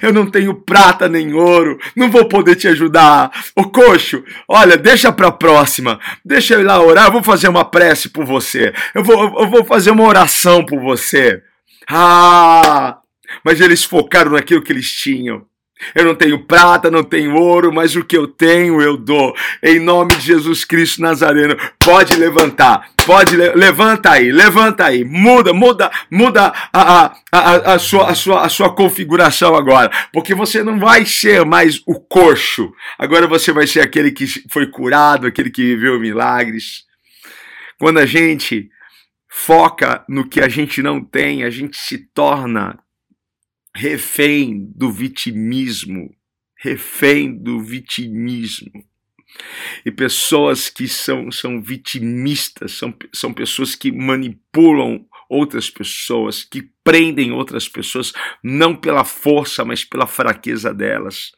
Eu 0.01 0.13
não 0.13 0.29
tenho 0.29 0.53
prata 0.53 1.10
nem 1.10 1.34
ouro, 1.34 1.77
não 1.96 2.10
vou 2.10 2.25
poder 2.29 2.55
te 2.55 2.67
ajudar. 2.67 3.32
Ô 3.55 3.65
coxo, 3.65 4.24
olha, 4.48 4.77
deixa 4.77 5.12
pra 5.12 5.32
próxima. 5.32 6.00
Deixa 6.24 6.53
eu 6.53 6.62
ir 6.62 6.63
lá 6.63 6.82
orar, 6.82 7.08
eu 7.08 7.12
vou 7.12 7.24
fazer 7.24 7.50
uma 7.50 7.65
prece 7.65 8.10
por 8.10 8.25
você. 8.25 8.74
Eu 8.94 9.03
vou, 9.03 9.41
eu 9.41 9.50
vou 9.50 9.65
fazer 9.65 9.91
uma 9.91 10.03
oração 10.03 10.65
por 10.65 10.79
você. 10.79 11.41
Ah! 11.89 13.00
Mas 13.44 13.60
eles 13.60 13.84
focaram 13.84 14.32
naquilo 14.32 14.62
que 14.62 14.72
eles 14.72 14.89
tinham. 14.89 15.46
Eu 15.94 16.05
não 16.05 16.15
tenho 16.15 16.39
prata, 16.46 16.89
não 16.89 17.03
tenho 17.03 17.36
ouro, 17.36 17.72
mas 17.74 17.96
o 17.96 18.03
que 18.03 18.17
eu 18.17 18.27
tenho 18.27 18.82
eu 18.82 18.96
dou. 18.96 19.36
Em 19.62 19.77
nome 19.77 20.15
de 20.15 20.22
Jesus 20.22 20.63
Cristo 20.63 21.01
Nazareno, 21.01 21.58
pode 21.79 22.15
levantar, 22.15 22.89
pode 23.05 23.36
le 23.36 23.53
levanta 23.53 24.12
aí, 24.12 24.32
levanta 24.32 24.86
aí, 24.86 25.03
muda, 25.03 25.53
muda, 25.53 25.91
muda 26.10 26.53
a, 26.72 27.05
a, 27.05 27.15
a, 27.32 27.74
a, 27.74 27.79
sua, 27.79 28.10
a, 28.10 28.15
sua, 28.15 28.46
a 28.46 28.50
sua 28.50 28.74
configuração 28.74 29.53
agora, 29.53 29.91
porque 30.13 30.34
você 30.34 30.63
não 30.63 30.79
vai 30.79 31.05
ser 31.05 31.46
mais 31.46 31.82
o 31.86 32.00
coxo. 32.00 32.72
Agora 32.98 33.27
você 33.27 33.51
vai 33.51 33.67
ser 33.67 33.82
aquele 33.82 34.12
que 34.12 34.25
foi 34.50 34.67
curado, 34.67 35.27
aquele 35.27 35.50
que 35.50 35.62
viveu 35.62 36.00
milagres. 36.00 36.86
Quando 37.77 38.00
a 38.00 38.05
gente 38.05 38.70
foca 39.27 40.05
no 40.08 40.27
que 40.27 40.39
a 40.39 40.48
gente 40.48 40.82
não 40.82 41.03
tem, 41.03 41.44
a 41.44 41.50
gente 41.50 41.77
se 41.77 41.98
torna 41.98 42.79
refém 43.75 44.72
do 44.74 44.89
vitimismo, 44.89 46.15
refém 46.58 47.38
do 47.38 47.62
vitimismo. 47.62 48.72
E 49.86 49.91
pessoas 49.91 50.70
que 50.70 50.88
são, 50.88 51.29
são 51.29 51.62
vitimistas, 51.62 52.72
são, 52.72 52.96
são 53.13 53.34
pessoas 53.34 53.75
que 53.75 53.91
manipulam 53.91 55.05
outras 55.29 55.70
pessoas, 55.70 56.44
que 56.44 56.70
prendem 56.84 57.34
outras 57.34 57.67
pessoas, 57.67 58.13
não 58.41 58.74
pela 58.75 59.03
força, 59.03 59.65
mas 59.65 59.84
pela 59.84 60.08
fraqueza 60.08 60.74
delas. 60.74 61.32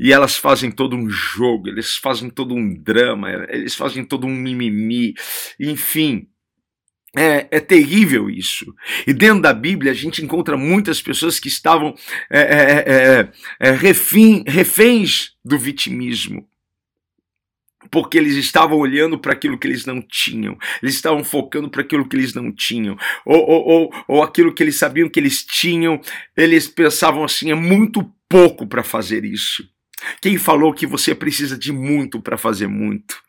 E 0.00 0.10
elas 0.10 0.36
fazem 0.36 0.70
todo 0.70 0.96
um 0.96 1.08
jogo, 1.10 1.68
eles 1.68 1.96
fazem 1.96 2.30
todo 2.30 2.54
um 2.54 2.74
drama, 2.74 3.30
eles 3.50 3.74
fazem 3.74 4.04
todo 4.04 4.26
um 4.26 4.34
mimimi, 4.34 5.12
enfim. 5.60 6.28
É, 7.14 7.46
é, 7.50 7.60
terrível 7.60 8.30
isso. 8.30 8.74
E 9.06 9.12
dentro 9.12 9.42
da 9.42 9.52
Bíblia 9.52 9.92
a 9.92 9.94
gente 9.94 10.24
encontra 10.24 10.56
muitas 10.56 11.02
pessoas 11.02 11.38
que 11.38 11.48
estavam 11.48 11.94
é, 12.30 12.40
é, 12.40 12.84
é, 12.86 13.68
é 13.68 13.70
refém, 13.72 14.42
reféns 14.46 15.32
do 15.44 15.58
vitimismo. 15.58 16.48
Porque 17.90 18.16
eles 18.16 18.36
estavam 18.36 18.78
olhando 18.78 19.18
para 19.18 19.32
aquilo 19.32 19.58
que 19.58 19.66
eles 19.66 19.84
não 19.84 20.00
tinham, 20.00 20.56
eles 20.82 20.94
estavam 20.94 21.22
focando 21.22 21.68
para 21.68 21.82
aquilo 21.82 22.08
que 22.08 22.16
eles 22.16 22.32
não 22.32 22.50
tinham, 22.50 22.96
ou, 23.26 23.40
ou, 23.40 23.68
ou, 23.68 24.04
ou 24.08 24.22
aquilo 24.22 24.54
que 24.54 24.62
eles 24.62 24.76
sabiam 24.76 25.08
que 25.08 25.18
eles 25.18 25.44
tinham, 25.44 26.00
eles 26.36 26.68
pensavam 26.68 27.24
assim: 27.24 27.50
é 27.50 27.54
muito 27.54 28.10
pouco 28.28 28.66
para 28.66 28.84
fazer 28.84 29.24
isso. 29.24 29.68
Quem 30.20 30.38
falou 30.38 30.72
que 30.72 30.86
você 30.86 31.14
precisa 31.14 31.58
de 31.58 31.72
muito 31.72 32.22
para 32.22 32.38
fazer 32.38 32.68
muito? 32.68 33.20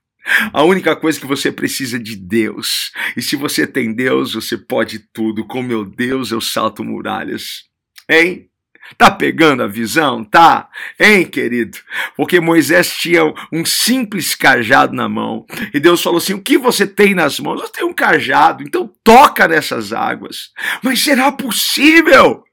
A 0.52 0.64
única 0.64 0.96
coisa 0.96 1.20
que 1.20 1.26
você 1.26 1.52
precisa 1.52 1.98
é 1.98 2.00
de 2.00 2.16
Deus. 2.16 2.92
E 3.16 3.22
se 3.22 3.36
você 3.36 3.68
tem 3.68 3.94
Deus, 3.94 4.34
você 4.34 4.58
pode 4.58 5.00
tudo. 5.00 5.46
Com 5.46 5.62
meu 5.62 5.84
Deus 5.84 6.32
eu 6.32 6.40
salto 6.40 6.84
muralhas. 6.84 7.64
Hein? 8.10 8.50
Tá 8.98 9.10
pegando 9.10 9.64
a 9.64 9.68
visão? 9.68 10.24
Tá? 10.24 10.70
Hein, 11.00 11.26
querido? 11.26 11.78
Porque 12.16 12.40
Moisés 12.40 12.96
tinha 12.96 13.24
um 13.52 13.66
simples 13.66 14.36
cajado 14.36 14.94
na 14.94 15.08
mão. 15.08 15.46
E 15.74 15.80
Deus 15.80 16.02
falou 16.02 16.18
assim: 16.18 16.34
O 16.34 16.42
que 16.42 16.58
você 16.58 16.86
tem 16.86 17.16
nas 17.16 17.40
mãos? 17.40 17.62
Eu 17.62 17.70
tenho 17.70 17.88
um 17.88 17.94
cajado, 17.94 18.62
então 18.62 18.92
toca 19.04 19.48
nessas 19.48 19.94
águas. 19.94 20.52
Mas 20.84 21.02
será 21.02 21.32
possível? 21.32 22.44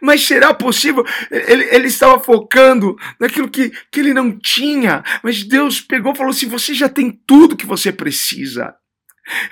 Mas 0.00 0.26
será 0.26 0.54
possível? 0.54 1.04
Ele, 1.30 1.64
ele 1.64 1.86
estava 1.88 2.18
focando 2.18 2.96
naquilo 3.20 3.48
que, 3.48 3.70
que 3.90 4.00
ele 4.00 4.14
não 4.14 4.38
tinha. 4.38 5.04
Mas 5.22 5.42
Deus 5.42 5.80
pegou 5.80 6.12
e 6.12 6.16
falou 6.16 6.30
assim: 6.30 6.48
você 6.48 6.74
já 6.74 6.88
tem 6.88 7.10
tudo 7.26 7.56
que 7.56 7.66
você 7.66 7.92
precisa. 7.92 8.74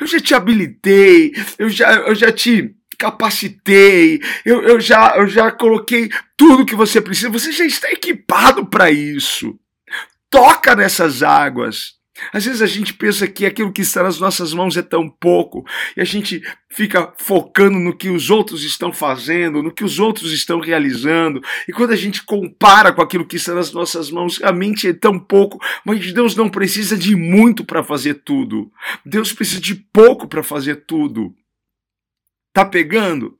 Eu 0.00 0.06
já 0.06 0.20
te 0.20 0.34
habilitei, 0.34 1.32
eu 1.58 1.68
já, 1.68 1.92
eu 1.94 2.14
já 2.14 2.30
te 2.30 2.74
capacitei, 2.96 4.22
eu, 4.44 4.62
eu, 4.62 4.80
já, 4.80 5.16
eu 5.16 5.26
já 5.26 5.50
coloquei 5.50 6.08
tudo 6.36 6.64
que 6.64 6.76
você 6.76 7.00
precisa. 7.00 7.28
Você 7.30 7.52
já 7.52 7.64
está 7.64 7.90
equipado 7.90 8.66
para 8.66 8.90
isso. 8.90 9.58
Toca 10.30 10.74
nessas 10.74 11.22
águas. 11.22 11.94
Às 12.32 12.44
vezes 12.44 12.62
a 12.62 12.66
gente 12.66 12.94
pensa 12.94 13.26
que 13.26 13.44
aquilo 13.44 13.72
que 13.72 13.82
está 13.82 14.02
nas 14.02 14.20
nossas 14.20 14.54
mãos 14.54 14.76
é 14.76 14.82
tão 14.82 15.08
pouco 15.08 15.64
e 15.96 16.00
a 16.00 16.04
gente 16.04 16.42
fica 16.70 17.12
focando 17.18 17.78
no 17.78 17.96
que 17.96 18.08
os 18.08 18.30
outros 18.30 18.62
estão 18.62 18.92
fazendo, 18.92 19.62
no 19.62 19.72
que 19.72 19.84
os 19.84 19.98
outros 19.98 20.32
estão 20.32 20.60
realizando. 20.60 21.42
E 21.68 21.72
quando 21.72 21.92
a 21.92 21.96
gente 21.96 22.22
compara 22.24 22.92
com 22.92 23.02
aquilo 23.02 23.26
que 23.26 23.36
está 23.36 23.54
nas 23.54 23.72
nossas 23.72 24.10
mãos, 24.10 24.40
a 24.42 24.52
mente 24.52 24.88
é 24.88 24.92
tão 24.92 25.18
pouco, 25.18 25.58
mas 25.84 26.12
Deus 26.12 26.36
não 26.36 26.48
precisa 26.48 26.96
de 26.96 27.16
muito 27.16 27.64
para 27.64 27.82
fazer 27.82 28.22
tudo. 28.24 28.70
Deus 29.04 29.32
precisa 29.32 29.60
de 29.60 29.74
pouco 29.74 30.28
para 30.28 30.42
fazer 30.42 30.84
tudo. 30.86 31.34
Tá 32.52 32.64
pegando? 32.64 33.36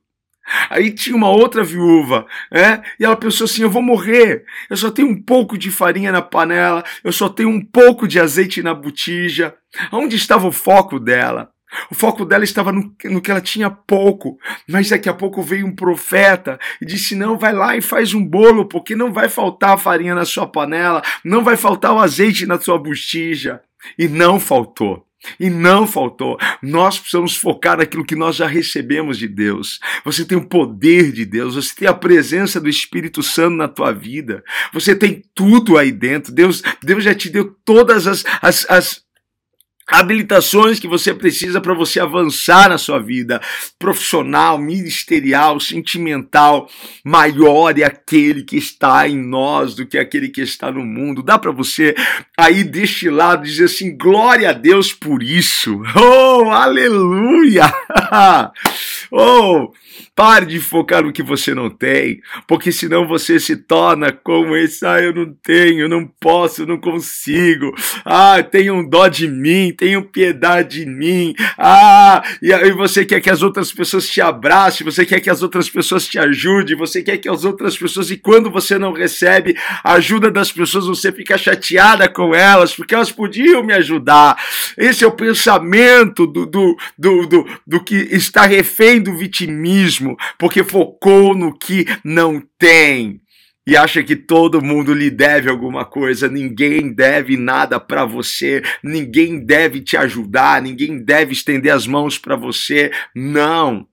Aí 0.69 0.91
tinha 0.91 1.15
uma 1.15 1.29
outra 1.29 1.63
viúva, 1.63 2.25
né? 2.51 2.83
E 2.99 3.05
ela 3.05 3.15
pensou 3.15 3.45
assim: 3.45 3.63
eu 3.63 3.69
vou 3.69 3.81
morrer, 3.81 4.45
eu 4.69 4.77
só 4.77 4.91
tenho 4.91 5.07
um 5.07 5.21
pouco 5.21 5.57
de 5.57 5.71
farinha 5.71 6.11
na 6.11 6.21
panela, 6.21 6.83
eu 7.03 7.11
só 7.11 7.27
tenho 7.29 7.49
um 7.49 7.63
pouco 7.63 8.07
de 8.07 8.19
azeite 8.19 8.61
na 8.61 8.73
botija. 8.73 9.55
Onde 9.91 10.15
estava 10.15 10.47
o 10.47 10.51
foco 10.51 10.99
dela? 10.99 11.49
O 11.91 11.95
foco 11.95 12.23
dela 12.23 12.43
estava 12.43 12.71
no, 12.71 12.95
no, 13.05 13.21
que 13.21 13.31
ela 13.31 13.41
tinha 13.41 13.69
pouco, 13.69 14.37
mas 14.67 14.89
daqui 14.89 15.09
a 15.09 15.13
pouco 15.13 15.41
veio 15.41 15.65
um 15.65 15.75
profeta 15.75 16.59
e 16.81 16.85
disse: 16.85 17.15
Não, 17.15 17.37
vai 17.37 17.53
lá 17.53 17.75
e 17.75 17.81
faz 17.81 18.13
um 18.13 18.23
bolo, 18.23 18.65
porque 18.65 18.95
não 18.95 19.11
vai 19.11 19.27
faltar 19.27 19.77
farinha 19.77 20.15
na 20.15 20.25
sua 20.25 20.47
panela, 20.47 21.01
não 21.23 21.43
vai 21.43 21.57
faltar 21.57 21.93
o 21.93 21.99
azeite 21.99 22.45
na 22.45 22.59
sua 22.59 22.77
botija. 22.77 23.61
E 23.99 24.07
não 24.07 24.39
faltou. 24.39 25.04
E 25.39 25.49
não 25.49 25.87
faltou. 25.87 26.37
Nós 26.61 26.97
precisamos 26.97 27.35
focar 27.35 27.77
naquilo 27.77 28.05
que 28.05 28.15
nós 28.15 28.35
já 28.35 28.47
recebemos 28.47 29.17
de 29.17 29.27
Deus. 29.27 29.79
Você 30.03 30.25
tem 30.25 30.37
o 30.37 30.45
poder 30.45 31.11
de 31.11 31.25
Deus, 31.25 31.55
você 31.55 31.73
tem 31.75 31.87
a 31.87 31.93
presença 31.93 32.59
do 32.59 32.69
Espírito 32.69 33.21
Santo 33.23 33.55
na 33.55 33.67
tua 33.67 33.91
vida. 33.91 34.43
Você 34.73 34.95
tem 34.95 35.23
tudo 35.33 35.77
aí 35.77 35.91
dentro. 35.91 36.33
Deus, 36.33 36.61
Deus 36.83 37.03
já 37.03 37.13
te 37.13 37.29
deu 37.29 37.55
todas 37.63 38.07
as, 38.07 38.23
as, 38.41 38.65
as 38.69 39.04
habilitações 39.87 40.79
que 40.79 40.87
você 40.87 41.13
precisa 41.13 41.61
para 41.61 41.73
você 41.73 41.99
avançar 41.99 42.69
na 42.69 42.77
sua 42.77 42.99
vida 42.99 43.41
profissional, 43.77 44.57
ministerial, 44.57 45.59
sentimental. 45.59 46.69
Maior 47.03 47.77
é 47.77 47.83
aquele 47.83 48.43
que 48.43 48.57
está 48.57 49.07
em 49.07 49.17
nós 49.17 49.75
do 49.75 49.85
que 49.85 49.97
aquele 49.97 50.29
que 50.29 50.41
está 50.41 50.71
no 50.71 50.83
mundo. 50.83 51.21
Dá 51.21 51.37
para 51.37 51.51
você 51.51 51.93
aí 52.37 52.63
deste 52.63 53.09
lado 53.09 53.43
dizer 53.43 53.65
assim: 53.65 53.95
glória 53.95 54.49
a 54.49 54.53
Deus 54.53 54.93
por 54.93 55.21
isso. 55.21 55.81
Oh, 56.07 56.51
aleluia! 56.51 57.63
oh, 59.11 59.71
Pare 60.15 60.45
de 60.45 60.61
focar 60.61 61.03
no 61.03 61.11
que 61.11 61.21
você 61.21 61.53
não 61.53 61.69
tem, 61.69 62.21
porque 62.47 62.71
senão 62.71 63.05
você 63.05 63.37
se 63.37 63.57
torna 63.57 64.13
como 64.13 64.55
esse, 64.55 64.85
ah, 64.85 65.01
eu 65.01 65.13
não 65.13 65.33
tenho, 65.43 65.89
não 65.89 66.07
posso, 66.07 66.65
não 66.65 66.79
consigo. 66.79 67.75
Ah, 68.05 68.41
tenham 68.41 68.87
dó 68.87 69.09
de 69.09 69.27
mim, 69.27 69.73
tenham 69.77 70.01
piedade 70.01 70.79
de 70.79 70.85
mim. 70.85 71.35
Ah, 71.57 72.23
e 72.41 72.71
você 72.71 73.03
quer 73.03 73.19
que 73.19 73.29
as 73.29 73.41
outras 73.41 73.73
pessoas 73.73 74.07
te 74.07 74.21
abracem, 74.21 74.85
você 74.85 75.05
quer 75.05 75.19
que 75.19 75.29
as 75.29 75.43
outras 75.43 75.69
pessoas 75.69 76.07
te 76.07 76.17
ajudem, 76.17 76.77
você 76.77 77.03
quer 77.03 77.17
que 77.17 77.27
as 77.27 77.43
outras 77.43 77.77
pessoas, 77.77 78.09
e 78.09 78.15
quando 78.15 78.49
você 78.49 78.77
não 78.77 78.93
recebe 78.93 79.53
a 79.83 79.95
ajuda 79.95 80.31
das 80.31 80.49
pessoas, 80.49 80.85
você 80.85 81.11
fica 81.11 81.37
chateada 81.37 82.07
com 82.07 82.33
elas, 82.33 82.73
porque 82.73 82.95
elas 82.95 83.11
podiam 83.11 83.61
me 83.61 83.73
ajudar. 83.73 84.41
Esse 84.77 85.03
é 85.03 85.07
o 85.07 85.11
pensamento 85.11 86.25
do, 86.25 86.45
do, 86.45 86.77
do, 86.97 87.27
do, 87.27 87.45
do 87.67 87.83
que 87.83 87.95
está 87.95 88.45
refém 88.45 89.01
do 89.01 89.13
vitimismo 89.17 90.04
mesmo, 90.05 90.17
porque 90.37 90.63
focou 90.63 91.35
no 91.35 91.57
que 91.57 91.85
não 92.03 92.41
tem 92.57 93.21
e 93.67 93.75
acha 93.75 94.03
que 94.03 94.15
todo 94.15 94.61
mundo 94.61 94.93
lhe 94.93 95.09
deve 95.09 95.49
alguma 95.49 95.83
coisa, 95.83 96.29
ninguém 96.29 96.93
deve 96.93 97.35
nada 97.35 97.79
para 97.79 98.05
você, 98.05 98.61
ninguém 98.83 99.43
deve 99.43 99.81
te 99.81 99.97
ajudar, 99.97 100.61
ninguém 100.61 101.03
deve 101.03 101.33
estender 101.33 101.73
as 101.73 101.87
mãos 101.87 102.19
para 102.19 102.35
você. 102.35 102.91
Não. 103.15 103.87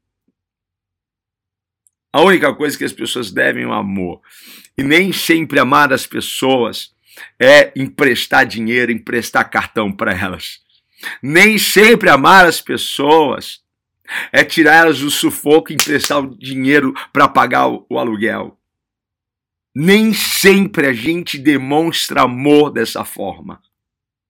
A 2.13 2.21
única 2.21 2.55
coisa 2.55 2.77
que 2.77 2.85
as 2.85 2.93
pessoas 2.93 3.31
devem 3.31 3.63
é 3.63 3.67
o 3.67 3.73
amor. 3.73 4.21
E 4.77 4.83
nem 4.83 5.11
sempre 5.11 5.59
amar 5.59 5.91
as 5.91 6.07
pessoas 6.07 6.95
é 7.41 7.73
emprestar 7.75 8.45
dinheiro, 8.45 8.93
emprestar 8.93 9.49
cartão 9.49 9.91
para 9.91 10.13
elas. 10.13 10.61
Nem 11.23 11.57
sempre 11.57 12.11
amar 12.11 12.45
as 12.45 12.61
pessoas 12.61 13.62
é 14.31 14.45
tirar 14.45 14.77
elas 14.77 15.01
do 15.01 15.11
sufoco 15.11 15.73
e 15.73 15.75
emprestar 15.75 16.19
o 16.21 16.37
dinheiro 16.37 16.95
para 17.13 17.29
pagar 17.29 17.69
o, 17.69 17.87
o 17.89 17.99
aluguel. 17.99 18.59
Nem 19.75 20.13
sempre 20.13 20.87
a 20.87 20.93
gente 20.93 21.39
demonstra 21.39 22.23
amor 22.23 22.71
dessa 22.71 23.05
forma. 23.05 23.63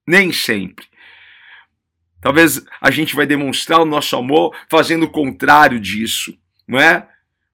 Nem 0.07 0.33
sempre. 0.33 0.87
Talvez 2.21 2.65
a 2.81 2.91
gente 2.91 3.17
vai 3.17 3.27
demonstrar 3.27 3.81
o 3.81 3.85
nosso 3.85 4.15
amor 4.15 4.57
fazendo 4.71 5.05
o 5.05 5.11
contrário 5.11 5.81
disso, 5.81 6.39
não 6.69 6.79
é? 6.79 7.09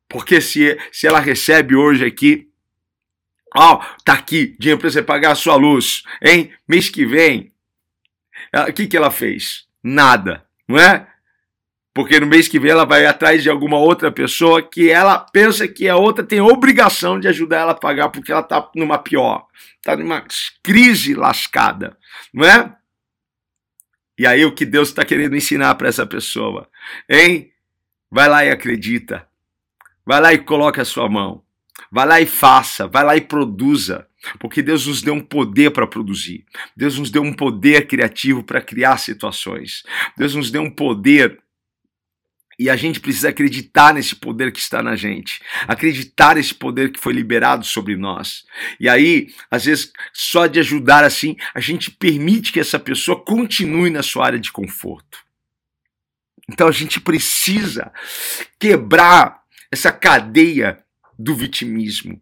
Porque 0.06 0.40
se, 0.40 0.78
se 0.92 1.06
ela 1.06 1.20
recebe 1.20 1.74
hoje 1.74 2.04
aqui, 2.04 2.50
ó, 3.56 3.74
oh, 3.76 4.02
tá 4.04 4.12
aqui, 4.12 4.54
dinheiro 4.58 4.78
para 4.78 4.90
você 4.90 5.02
pagar 5.02 5.32
a 5.32 5.34
sua 5.34 5.56
luz, 5.56 6.02
hein? 6.22 6.52
Mês 6.68 6.90
que 6.90 7.06
vem, 7.06 7.52
o 8.68 8.72
que, 8.72 8.86
que 8.86 8.96
ela 8.96 9.10
fez? 9.10 9.66
Nada, 9.82 10.44
não 10.66 10.78
é? 10.78 11.06
Porque 11.98 12.20
no 12.20 12.28
mês 12.28 12.46
que 12.46 12.60
vem 12.60 12.70
ela 12.70 12.84
vai 12.84 13.06
atrás 13.06 13.42
de 13.42 13.50
alguma 13.50 13.76
outra 13.76 14.12
pessoa 14.12 14.62
que 14.62 14.88
ela 14.88 15.18
pensa 15.18 15.66
que 15.66 15.88
a 15.88 15.96
outra 15.96 16.24
tem 16.24 16.40
obrigação 16.40 17.18
de 17.18 17.26
ajudar 17.26 17.56
ela 17.56 17.72
a 17.72 17.74
pagar 17.74 18.08
porque 18.10 18.30
ela 18.30 18.40
está 18.40 18.70
numa 18.76 18.98
pior, 18.98 19.48
está 19.78 19.96
numa 19.96 20.24
crise 20.62 21.12
lascada, 21.12 21.98
não 22.32 22.46
é? 22.46 22.72
E 24.16 24.24
aí 24.28 24.44
o 24.44 24.54
que 24.54 24.64
Deus 24.64 24.90
está 24.90 25.04
querendo 25.04 25.34
ensinar 25.34 25.74
para 25.74 25.88
essa 25.88 26.06
pessoa, 26.06 26.68
hein? 27.10 27.50
Vai 28.08 28.28
lá 28.28 28.44
e 28.44 28.50
acredita, 28.52 29.26
vai 30.06 30.20
lá 30.20 30.32
e 30.32 30.38
coloca 30.38 30.80
a 30.80 30.84
sua 30.84 31.08
mão, 31.08 31.42
vai 31.90 32.06
lá 32.06 32.20
e 32.20 32.26
faça, 32.26 32.86
vai 32.86 33.02
lá 33.02 33.16
e 33.16 33.22
produza. 33.22 34.06
Porque 34.38 34.62
Deus 34.62 34.86
nos 34.86 35.02
deu 35.02 35.14
um 35.14 35.20
poder 35.20 35.72
para 35.72 35.86
produzir. 35.86 36.44
Deus 36.76 36.96
nos 36.96 37.10
deu 37.10 37.22
um 37.22 37.32
poder 37.32 37.88
criativo 37.88 38.44
para 38.44 38.60
criar 38.60 38.98
situações. 38.98 39.82
Deus 40.16 40.34
nos 40.34 40.50
deu 40.50 40.62
um 40.62 40.70
poder 40.70 41.40
e 42.58 42.68
a 42.68 42.74
gente 42.74 42.98
precisa 42.98 43.28
acreditar 43.28 43.94
nesse 43.94 44.16
poder 44.16 44.50
que 44.50 44.58
está 44.58 44.82
na 44.82 44.96
gente, 44.96 45.40
acreditar 45.68 46.34
nesse 46.34 46.52
poder 46.52 46.90
que 46.90 46.98
foi 46.98 47.12
liberado 47.12 47.64
sobre 47.64 47.96
nós. 47.96 48.44
E 48.80 48.88
aí, 48.88 49.28
às 49.50 49.66
vezes, 49.66 49.92
só 50.12 50.46
de 50.46 50.58
ajudar 50.58 51.04
assim, 51.04 51.36
a 51.54 51.60
gente 51.60 51.90
permite 51.90 52.52
que 52.52 52.58
essa 52.58 52.78
pessoa 52.78 53.22
continue 53.22 53.90
na 53.90 54.02
sua 54.02 54.26
área 54.26 54.38
de 54.40 54.50
conforto. 54.50 55.18
Então 56.50 56.66
a 56.66 56.72
gente 56.72 57.00
precisa 57.00 57.92
quebrar 58.58 59.42
essa 59.70 59.92
cadeia 59.92 60.82
do 61.16 61.34
vitimismo. 61.34 62.20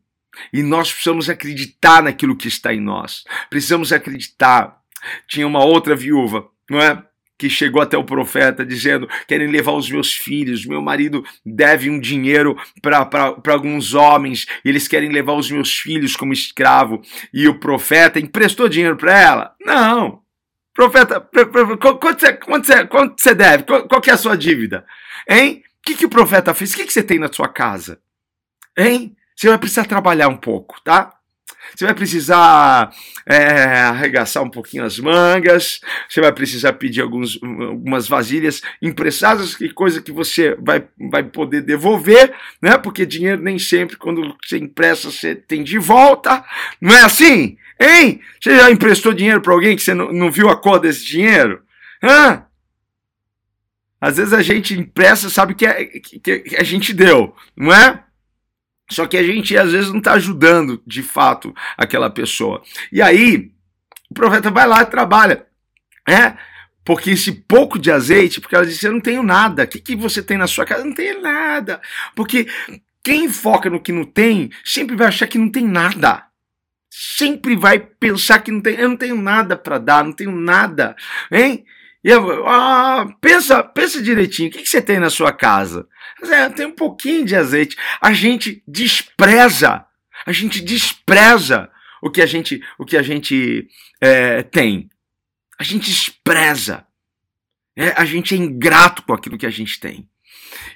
E 0.53 0.63
nós 0.63 0.93
precisamos 0.93 1.31
acreditar 1.31 2.03
naquilo 2.03 2.37
que 2.37 2.49
está 2.49 2.75
em 2.75 2.81
nós. 2.81 3.25
Precisamos 3.49 3.93
acreditar. 3.93 4.83
Tinha 5.27 5.47
uma 5.47 5.65
outra 5.65 5.97
viúva, 5.97 6.47
não 6.69 6.79
é? 6.81 7.03
Que 7.39 7.51
chegou 7.51 7.83
até 7.83 7.97
o 7.97 8.05
profeta 8.05 8.65
dizendo: 8.65 9.09
querem 9.27 9.49
levar 9.49 9.73
os 9.73 9.91
meus 9.91 10.13
filhos, 10.13 10.65
meu 10.65 10.81
marido 10.81 11.25
deve 11.45 11.91
um 11.91 12.01
dinheiro 12.01 12.57
para 12.81 13.53
alguns 13.53 13.95
homens, 13.95 14.47
eles 14.65 14.89
querem 14.89 15.11
levar 15.11 15.35
os 15.35 15.51
meus 15.51 15.79
filhos 15.79 16.17
como 16.17 16.33
escravo. 16.33 17.03
E 17.33 17.49
o 17.49 17.59
profeta 17.59 18.19
emprestou 18.19 18.69
dinheiro 18.69 18.97
para 18.97 19.19
ela? 19.19 19.55
Não. 19.65 20.23
Profeta, 20.75 21.21
quanto 21.21 22.21
você, 22.21 22.33
quanto 22.35 22.67
você, 22.67 22.87
quanto 22.87 23.21
você 23.21 23.35
deve? 23.35 23.65
Qual, 23.65 23.89
qual 23.89 24.03
é 24.07 24.11
a 24.11 24.17
sua 24.17 24.37
dívida? 24.37 24.85
Hein? 25.29 25.63
O 25.79 25.87
que, 25.87 25.97
que 25.97 26.07
o 26.07 26.11
profeta 26.11 26.53
fez? 26.53 26.73
O 26.73 26.77
que, 26.77 26.85
que 26.85 26.93
você 26.93 27.03
tem 27.03 27.19
na 27.19 27.33
sua 27.33 27.49
casa? 27.49 28.01
Hein? 28.77 29.17
Você 29.35 29.49
vai 29.49 29.59
precisar 29.59 29.87
trabalhar 29.87 30.29
um 30.29 30.37
pouco, 30.37 30.81
tá? 30.83 31.16
Você 31.75 31.85
vai 31.85 31.95
precisar 31.95 32.91
é, 33.27 33.81
arregaçar 33.81 34.43
um 34.43 34.51
pouquinho 34.51 34.85
as 34.85 34.99
mangas, 34.99 35.81
você 36.09 36.21
vai 36.21 36.33
precisar 36.33 36.75
pedir 36.75 37.01
alguns, 37.01 37.39
algumas 37.43 38.09
vasilhas 38.09 38.63
emprestadas, 38.81 39.55
que 39.55 39.69
coisa 39.69 40.01
que 40.01 40.13
você 40.13 40.57
vai, 40.61 40.85
vai 41.11 41.23
poder 41.25 41.63
devolver, 41.63 42.33
né? 42.63 42.79
Porque 42.79 43.05
dinheiro 43.05 43.43
nem 43.43 43.59
sempre, 43.59 43.97
quando 43.97 44.37
você 44.43 44.59
empresta, 44.59 45.11
você 45.11 45.35
tem 45.35 45.65
de 45.65 45.79
volta. 45.79 46.45
Não 46.81 46.95
é 46.95 47.03
assim? 47.03 47.57
Hein? 47.79 48.21
Você 48.41 48.57
já 48.57 48.71
emprestou 48.71 49.13
dinheiro 49.13 49.41
para 49.41 49.53
alguém 49.53 49.77
que 49.77 49.83
você 49.83 49.95
não, 49.95 50.13
não 50.13 50.31
viu 50.31 50.49
a 50.49 50.57
cor 50.57 50.79
desse 50.79 51.05
dinheiro? 51.05 51.63
Hã? 52.03 52.45
Às 54.01 54.19
vezes 54.19 54.33
a 54.33 54.43
gente 54.43 54.79
empresta, 54.79 55.29
sabe 55.29 55.55
que, 55.55 55.67
é, 55.67 55.85
que, 55.85 56.21
que 56.21 56.57
a 56.57 56.63
gente 56.63 56.93
deu, 56.93 57.35
não 57.57 57.73
é? 57.73 58.03
Só 58.91 59.07
que 59.07 59.17
a 59.17 59.23
gente 59.23 59.57
às 59.57 59.73
vezes 59.73 59.91
não 59.91 59.99
está 59.99 60.13
ajudando 60.13 60.83
de 60.87 61.03
fato 61.03 61.55
aquela 61.77 62.09
pessoa. 62.09 62.63
E 62.93 63.03
aí, 63.03 63.51
o 64.11 64.15
profeta 64.15 64.51
vai 64.51 64.67
lá 64.67 64.83
e 64.83 64.87
trabalha. 64.87 65.47
É, 66.09 66.37
porque 66.85 67.11
esse 67.11 67.33
pouco 67.33 67.81
de 67.81 67.91
azeite, 67.91 68.41
porque 68.41 68.55
ela 68.55 68.65
disse: 68.65 68.87
Eu 68.87 68.93
não 68.93 69.01
tenho 69.01 69.23
nada. 69.23 69.65
O 69.65 69.67
que, 69.67 69.81
que 69.81 69.97
você 69.97 70.23
tem 70.23 70.39
na 70.39 70.47
sua 70.47 70.65
casa? 70.65 70.83
Eu 70.83 70.87
não 70.87 70.95
tenho 70.95 71.21
nada. 71.21 71.81
Porque 72.15 72.47
quem 73.03 73.29
foca 73.29 73.69
no 73.69 73.81
que 73.81 73.91
não 73.91 74.05
tem, 74.05 74.51
sempre 74.65 74.95
vai 74.95 75.09
achar 75.09 75.27
que 75.27 75.39
não 75.39 75.51
tem 75.51 75.67
nada. 75.67 76.25
Sempre 76.89 77.57
vai 77.57 77.81
pensar 77.81 78.39
que 78.39 78.53
não 78.53 78.61
tem. 78.61 78.77
Eu 78.77 78.89
não 78.89 78.97
tenho 78.97 79.21
nada 79.21 79.57
para 79.57 79.79
dar, 79.79 80.05
não 80.05 80.13
tenho 80.13 80.31
nada. 80.31 80.95
Hein? 81.31 81.65
Eu, 82.09 82.47
ah, 82.47 83.05
pensa, 83.21 83.65
pensa 83.65 84.01
direitinho, 84.01 84.49
o 84.49 84.53
que, 84.53 84.63
que 84.63 84.69
você 84.69 84.81
tem 84.81 85.01
na 85.01 85.11
sua 85.11 85.33
casa? 85.33 85.89
É, 86.23 86.49
tem 86.51 86.67
um 86.67 86.73
pouquinho 86.73 87.25
de 87.25 87.35
azeite. 87.35 87.77
A 88.01 88.13
gente 88.13 88.63
despreza, 88.65 89.85
a 90.25 90.31
gente 90.31 90.63
despreza 90.63 91.69
o 92.01 92.09
que 92.09 92.23
a 92.23 92.27
gente, 92.27 92.63
o 92.79 92.85
que 92.85 92.97
a 92.97 93.03
gente 93.03 93.67
é, 94.01 94.45
tem. 94.45 94.89
A 95.59 95.65
gente 95.65 95.91
despreza. 95.91 96.87
É, 97.75 97.89
a 98.01 98.05
gente 98.05 98.37
é 98.37 98.39
ingrato 98.39 99.03
com 99.03 99.13
aquilo 99.13 99.37
que 99.37 99.45
a 99.47 99.51
gente 99.51 99.81
tem. 99.81 100.09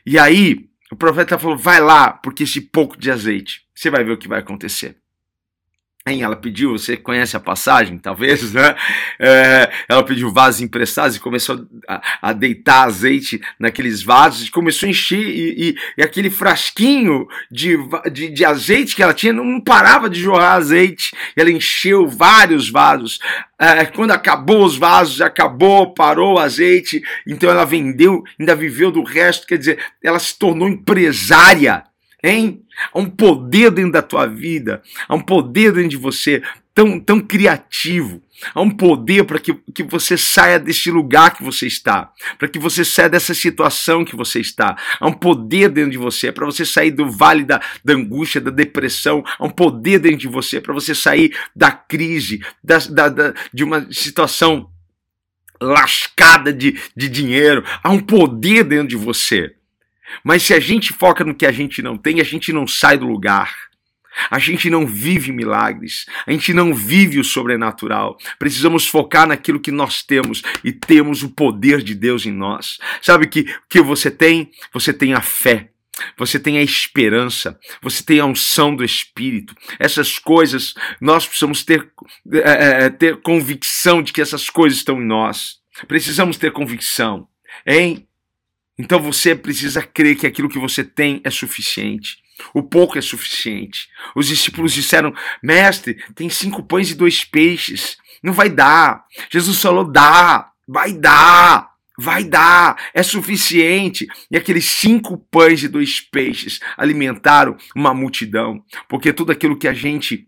E 0.04 0.18
aí, 0.18 0.68
o 0.90 0.96
profeta 0.96 1.38
falou: 1.38 1.56
vai 1.56 1.80
lá, 1.80 2.12
porque 2.12 2.42
esse 2.42 2.60
pouco 2.60 2.98
de 2.98 3.08
azeite, 3.08 3.68
você 3.72 3.88
vai 3.88 4.02
ver 4.02 4.10
o 4.10 4.18
que 4.18 4.26
vai 4.26 4.40
acontecer. 4.40 4.99
Ela 6.18 6.36
pediu, 6.36 6.72
você 6.72 6.96
conhece 6.96 7.36
a 7.36 7.40
passagem, 7.40 7.98
talvez, 7.98 8.52
né? 8.52 8.74
É, 9.18 9.70
ela 9.88 10.02
pediu 10.02 10.32
vasos 10.32 10.60
emprestados 10.60 11.16
e 11.16 11.20
começou 11.20 11.66
a, 11.86 12.02
a, 12.22 12.32
deitar 12.32 12.84
azeite 12.84 13.40
naqueles 13.58 14.02
vasos 14.02 14.48
e 14.48 14.50
começou 14.50 14.86
a 14.86 14.90
encher. 14.90 15.20
E, 15.20 15.70
e, 15.70 15.76
e 15.98 16.02
aquele 16.02 16.30
frasquinho 16.30 17.26
de, 17.50 17.76
de, 18.10 18.30
de, 18.30 18.44
azeite 18.44 18.96
que 18.96 19.02
ela 19.02 19.14
tinha 19.14 19.32
não 19.32 19.60
parava 19.60 20.08
de 20.08 20.20
jorrar 20.20 20.54
azeite. 20.54 21.14
Ela 21.36 21.50
encheu 21.50 22.08
vários 22.08 22.70
vasos. 22.70 23.18
É, 23.58 23.84
quando 23.84 24.12
acabou 24.12 24.64
os 24.64 24.76
vasos, 24.76 25.20
acabou, 25.20 25.92
parou 25.92 26.34
o 26.34 26.38
azeite. 26.38 27.02
Então 27.26 27.50
ela 27.50 27.64
vendeu, 27.64 28.24
ainda 28.38 28.56
viveu 28.56 28.90
do 28.90 29.02
resto. 29.02 29.46
Quer 29.46 29.58
dizer, 29.58 29.78
ela 30.02 30.18
se 30.18 30.38
tornou 30.38 30.68
empresária 30.68 31.84
hein? 32.22 32.62
Há 32.92 32.98
um 32.98 33.08
poder 33.08 33.70
dentro 33.70 33.92
da 33.92 34.02
tua 34.02 34.26
vida, 34.26 34.82
há 35.08 35.14
um 35.14 35.20
poder 35.20 35.72
dentro 35.72 35.90
de 35.90 35.96
você 35.96 36.42
tão, 36.74 36.98
tão 36.98 37.20
criativo. 37.20 38.22
Há 38.54 38.60
um 38.62 38.70
poder 38.70 39.24
para 39.24 39.38
que, 39.38 39.52
que 39.74 39.82
você 39.82 40.16
saia 40.16 40.58
deste 40.58 40.90
lugar 40.90 41.36
que 41.36 41.44
você 41.44 41.66
está, 41.66 42.10
para 42.38 42.48
que 42.48 42.58
você 42.58 42.84
saia 42.84 43.10
dessa 43.10 43.34
situação 43.34 44.02
que 44.02 44.16
você 44.16 44.40
está. 44.40 44.76
Há 44.98 45.06
um 45.06 45.12
poder 45.12 45.68
dentro 45.68 45.90
de 45.90 45.98
você 45.98 46.32
para 46.32 46.46
você 46.46 46.64
sair 46.64 46.90
do 46.90 47.10
vale 47.10 47.44
da, 47.44 47.60
da 47.84 47.92
angústia, 47.92 48.40
da 48.40 48.50
depressão. 48.50 49.22
Há 49.38 49.44
um 49.44 49.50
poder 49.50 49.98
dentro 49.98 50.18
de 50.18 50.28
você 50.28 50.58
para 50.58 50.72
você 50.72 50.94
sair 50.94 51.36
da 51.54 51.70
crise, 51.70 52.40
da, 52.64 52.78
da, 52.78 53.08
da, 53.10 53.34
de 53.52 53.62
uma 53.62 53.86
situação 53.92 54.70
lascada 55.60 56.50
de, 56.50 56.80
de 56.96 57.10
dinheiro. 57.10 57.62
Há 57.82 57.90
um 57.90 58.00
poder 58.00 58.64
dentro 58.64 58.88
de 58.88 58.96
você. 58.96 59.54
Mas 60.24 60.42
se 60.42 60.54
a 60.54 60.60
gente 60.60 60.92
foca 60.92 61.24
no 61.24 61.34
que 61.34 61.46
a 61.46 61.52
gente 61.52 61.82
não 61.82 61.96
tem, 61.96 62.20
a 62.20 62.24
gente 62.24 62.52
não 62.52 62.66
sai 62.66 62.98
do 62.98 63.06
lugar. 63.06 63.70
A 64.30 64.38
gente 64.38 64.68
não 64.68 64.86
vive 64.86 65.30
milagres, 65.32 66.04
a 66.26 66.32
gente 66.32 66.52
não 66.52 66.74
vive 66.74 67.20
o 67.20 67.24
sobrenatural. 67.24 68.18
Precisamos 68.38 68.86
focar 68.86 69.26
naquilo 69.26 69.60
que 69.60 69.70
nós 69.70 70.02
temos 70.02 70.42
e 70.64 70.72
temos 70.72 71.22
o 71.22 71.30
poder 71.30 71.80
de 71.82 71.94
Deus 71.94 72.26
em 72.26 72.32
nós. 72.32 72.78
Sabe 73.00 73.28
que 73.28 73.46
que 73.68 73.80
você 73.80 74.10
tem? 74.10 74.50
Você 74.72 74.92
tem 74.92 75.14
a 75.14 75.20
fé. 75.20 75.70
Você 76.16 76.38
tem 76.38 76.56
a 76.56 76.62
esperança, 76.62 77.58
você 77.82 78.02
tem 78.02 78.20
a 78.20 78.24
unção 78.24 78.74
do 78.74 78.82
Espírito. 78.82 79.54
Essas 79.78 80.18
coisas, 80.18 80.72
nós 80.98 81.26
precisamos 81.26 81.62
ter, 81.62 81.90
é, 82.32 82.84
é, 82.84 82.90
ter 82.90 83.20
convicção 83.20 84.02
de 84.02 84.10
que 84.10 84.20
essas 84.20 84.48
coisas 84.48 84.78
estão 84.78 85.00
em 85.00 85.04
nós. 85.04 85.58
Precisamos 85.86 86.38
ter 86.38 86.52
convicção, 86.52 87.28
hein? 87.66 88.08
Então 88.80 88.98
você 88.98 89.34
precisa 89.34 89.82
crer 89.82 90.16
que 90.16 90.26
aquilo 90.26 90.48
que 90.48 90.58
você 90.58 90.82
tem 90.82 91.20
é 91.22 91.30
suficiente. 91.30 92.16
O 92.54 92.62
pouco 92.62 92.96
é 92.96 93.02
suficiente. 93.02 93.88
Os 94.16 94.26
discípulos 94.26 94.72
disseram: 94.72 95.14
Mestre, 95.42 96.02
tem 96.14 96.30
cinco 96.30 96.62
pães 96.62 96.90
e 96.90 96.94
dois 96.94 97.22
peixes. 97.22 97.98
Não 98.22 98.32
vai 98.32 98.48
dar. 98.48 99.04
Jesus 99.30 99.60
falou: 99.60 99.84
dá, 99.84 100.50
vai 100.66 100.94
dar, 100.94 101.72
vai 101.98 102.24
dar, 102.24 102.90
é 102.94 103.02
suficiente. 103.02 104.06
E 104.30 104.36
aqueles 104.38 104.64
cinco 104.64 105.18
pães 105.30 105.62
e 105.62 105.68
dois 105.68 106.00
peixes 106.00 106.58
alimentaram 106.74 107.58
uma 107.76 107.92
multidão. 107.92 108.64
Porque 108.88 109.12
tudo 109.12 109.30
aquilo 109.30 109.58
que 109.58 109.68
a 109.68 109.74
gente 109.74 110.26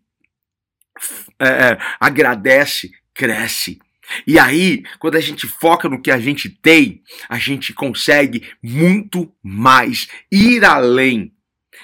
é, 1.40 1.48
é 1.48 1.78
agradece, 1.98 2.90
cresce. 3.14 3.78
E 4.26 4.38
aí, 4.38 4.84
quando 4.98 5.16
a 5.16 5.20
gente 5.20 5.46
foca 5.46 5.88
no 5.88 6.00
que 6.00 6.10
a 6.10 6.18
gente 6.18 6.48
tem, 6.48 7.02
a 7.28 7.38
gente 7.38 7.72
consegue 7.72 8.48
muito 8.62 9.32
mais, 9.42 10.08
ir 10.30 10.64
além 10.64 11.32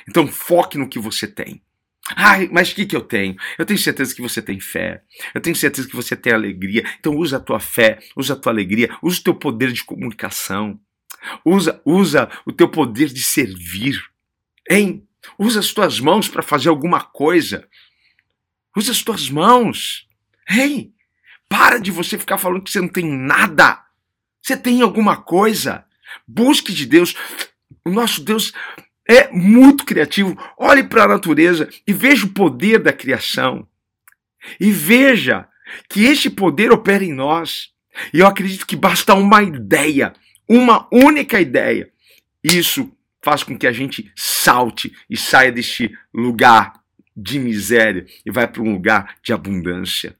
então 0.09 0.27
foque 0.27 0.79
no 0.79 0.89
que 0.89 0.99
você 0.99 1.27
tem. 1.27 1.63
Ai, 2.17 2.49
mas 2.51 2.73
o 2.73 2.75
que, 2.75 2.87
que 2.87 2.97
eu 2.97 3.03
tenho? 3.03 3.37
Eu 3.59 3.67
tenho 3.67 3.79
certeza 3.79 4.15
que 4.15 4.23
você 4.23 4.41
tem 4.41 4.59
fé. 4.59 5.03
Eu 5.35 5.41
tenho 5.43 5.55
certeza 5.55 5.87
que 5.87 5.97
você 5.97 6.17
tem 6.17 6.33
alegria. 6.33 6.83
Então 6.99 7.15
usa 7.15 7.37
a 7.37 7.41
tua 7.41 7.61
fé, 7.61 7.99
usa 8.17 8.33
a 8.33 8.37
tua 8.37 8.51
alegria, 8.51 8.97
usa 9.03 9.21
o 9.21 9.23
teu 9.23 9.35
poder 9.35 9.73
de 9.73 9.85
comunicação. 9.85 10.81
Usa, 11.45 11.83
usa 11.85 12.31
o 12.47 12.53
teu 12.53 12.69
poder 12.69 13.09
de 13.09 13.23
servir. 13.23 14.03
Hein? 14.71 15.07
Usa 15.39 15.61
as 15.61 15.73
tuas 15.73 16.01
mãos 16.01 16.29
para 16.29 16.43
fazer 16.43 16.71
alguma 16.71 17.03
coisa. 17.03 17.69
Usa 18.75 18.93
as 18.93 19.03
tuas 19.03 19.29
mãos. 19.29 20.09
Hein? 20.49 20.95
Para 21.49 21.79
de 21.79 21.91
você 21.91 22.19
ficar 22.19 22.39
falando 22.39 22.63
que 22.63 22.71
você 22.71 22.81
não 22.81 22.89
tem 22.89 23.05
nada. 23.05 23.83
Você 24.43 24.57
tem 24.57 24.83
alguma 24.83 25.17
coisa. 25.17 25.85
Busque 26.27 26.73
de 26.73 26.87
Deus. 26.87 27.15
O 27.85 27.91
nosso 27.91 28.23
Deus 28.23 28.53
é 29.09 29.31
muito 29.31 29.85
criativo. 29.85 30.37
Olhe 30.57 30.85
para 30.85 31.05
a 31.05 31.09
natureza 31.09 31.69
e 31.87 31.93
veja 31.93 32.27
o 32.27 32.31
poder 32.31 32.79
da 32.79 32.93
criação. 32.93 33.67
E 34.61 34.71
veja 34.71 35.49
que 35.89 36.05
este 36.05 36.31
poder 36.31 36.71
opera 36.71 37.05
em 37.05 37.13
nós. 37.13 37.71
E 38.13 38.21
eu 38.21 38.27
acredito 38.27 38.67
que 38.67 38.77
basta 38.77 39.15
uma 39.15 39.43
ideia, 39.43 40.13
uma 40.49 40.87
única 40.93 41.41
ideia. 41.41 41.91
Isso 42.45 42.93
faz 43.23 43.43
com 43.43 43.59
que 43.59 43.67
a 43.67 43.73
gente 43.73 44.13
salte 44.15 44.93
e 45.11 45.17
saia 45.17 45.51
deste 45.51 45.91
lugar 46.15 46.75
de 47.17 47.39
miséria 47.39 48.07
e 48.25 48.31
vai 48.31 48.47
para 48.47 48.63
um 48.63 48.73
lugar 48.73 49.17
de 49.23 49.33
abundância. 49.33 50.17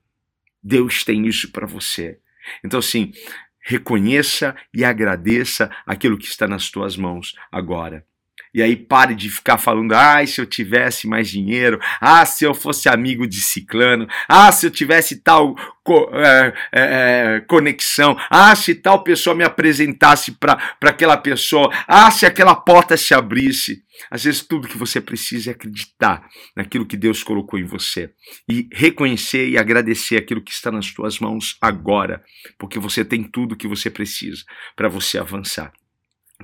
Deus 0.63 1.05
tem 1.05 1.27
isso 1.27 1.51
para 1.51 1.67
você. 1.67 2.19
Então, 2.65 2.79
assim, 2.79 3.13
reconheça 3.61 4.57
e 4.73 4.85
agradeça 4.85 5.71
aquilo 5.87 6.19
que 6.19 6.27
está 6.27 6.47
nas 6.47 6.71
tuas 6.71 6.97
mãos 6.97 7.35
agora. 7.51 8.07
E 8.55 8.63
aí 8.63 8.77
pare 8.77 9.15
de 9.15 9.29
ficar 9.29 9.59
falando, 9.59 9.93
ah, 9.93 10.25
se 10.27 10.41
eu 10.41 10.47
tivesse 10.47 11.07
mais 11.07 11.29
dinheiro, 11.29 11.79
ah, 12.01 12.25
se 12.25 12.45
eu 12.45 12.55
fosse 12.55 12.89
amigo 12.89 13.27
de 13.27 13.41
ciclano, 13.41 14.07
ah, 14.29 14.51
se 14.51 14.67
eu 14.67 14.71
tivesse 14.71 15.23
tal 15.23 15.55
co 15.83 16.11
é, 16.13 16.53
é, 16.73 17.41
conexão, 17.47 18.17
ah, 18.29 18.55
se 18.55 18.75
tal 18.75 19.03
pessoa 19.03 19.35
me 19.35 19.45
apresentasse 19.45 20.33
para 20.33 20.59
aquela 20.83 21.17
pessoa, 21.17 21.71
ah, 21.87 22.11
se 22.11 22.27
aquela 22.27 22.55
porta 22.55 22.97
se 22.97 23.15
abrisse. 23.15 23.83
Às 24.11 24.25
vezes 24.25 24.43
tudo 24.43 24.69
que 24.69 24.79
você 24.79 25.01
precisa 25.01 25.51
é 25.51 25.55
acreditar 25.55 26.29
naquilo 26.55 26.87
que 26.87 26.97
Deus 26.97 27.25
colocou 27.25 27.59
em 27.59 27.65
você 27.65 28.13
e 28.49 28.69
reconhecer 28.73 29.49
e 29.49 29.59
agradecer 29.59 30.17
aquilo 30.17 30.43
que 30.43 30.53
está 30.53 30.71
nas 30.71 30.87
suas 30.87 31.19
mãos 31.19 31.57
agora, 31.61 32.23
porque 32.57 32.79
você 32.79 33.05
tem 33.05 33.25
tudo 33.25 33.57
que 33.57 33.67
você 33.67 33.91
precisa 33.91 34.45
para 34.77 34.89
você 34.89 35.19
avançar 35.19 35.73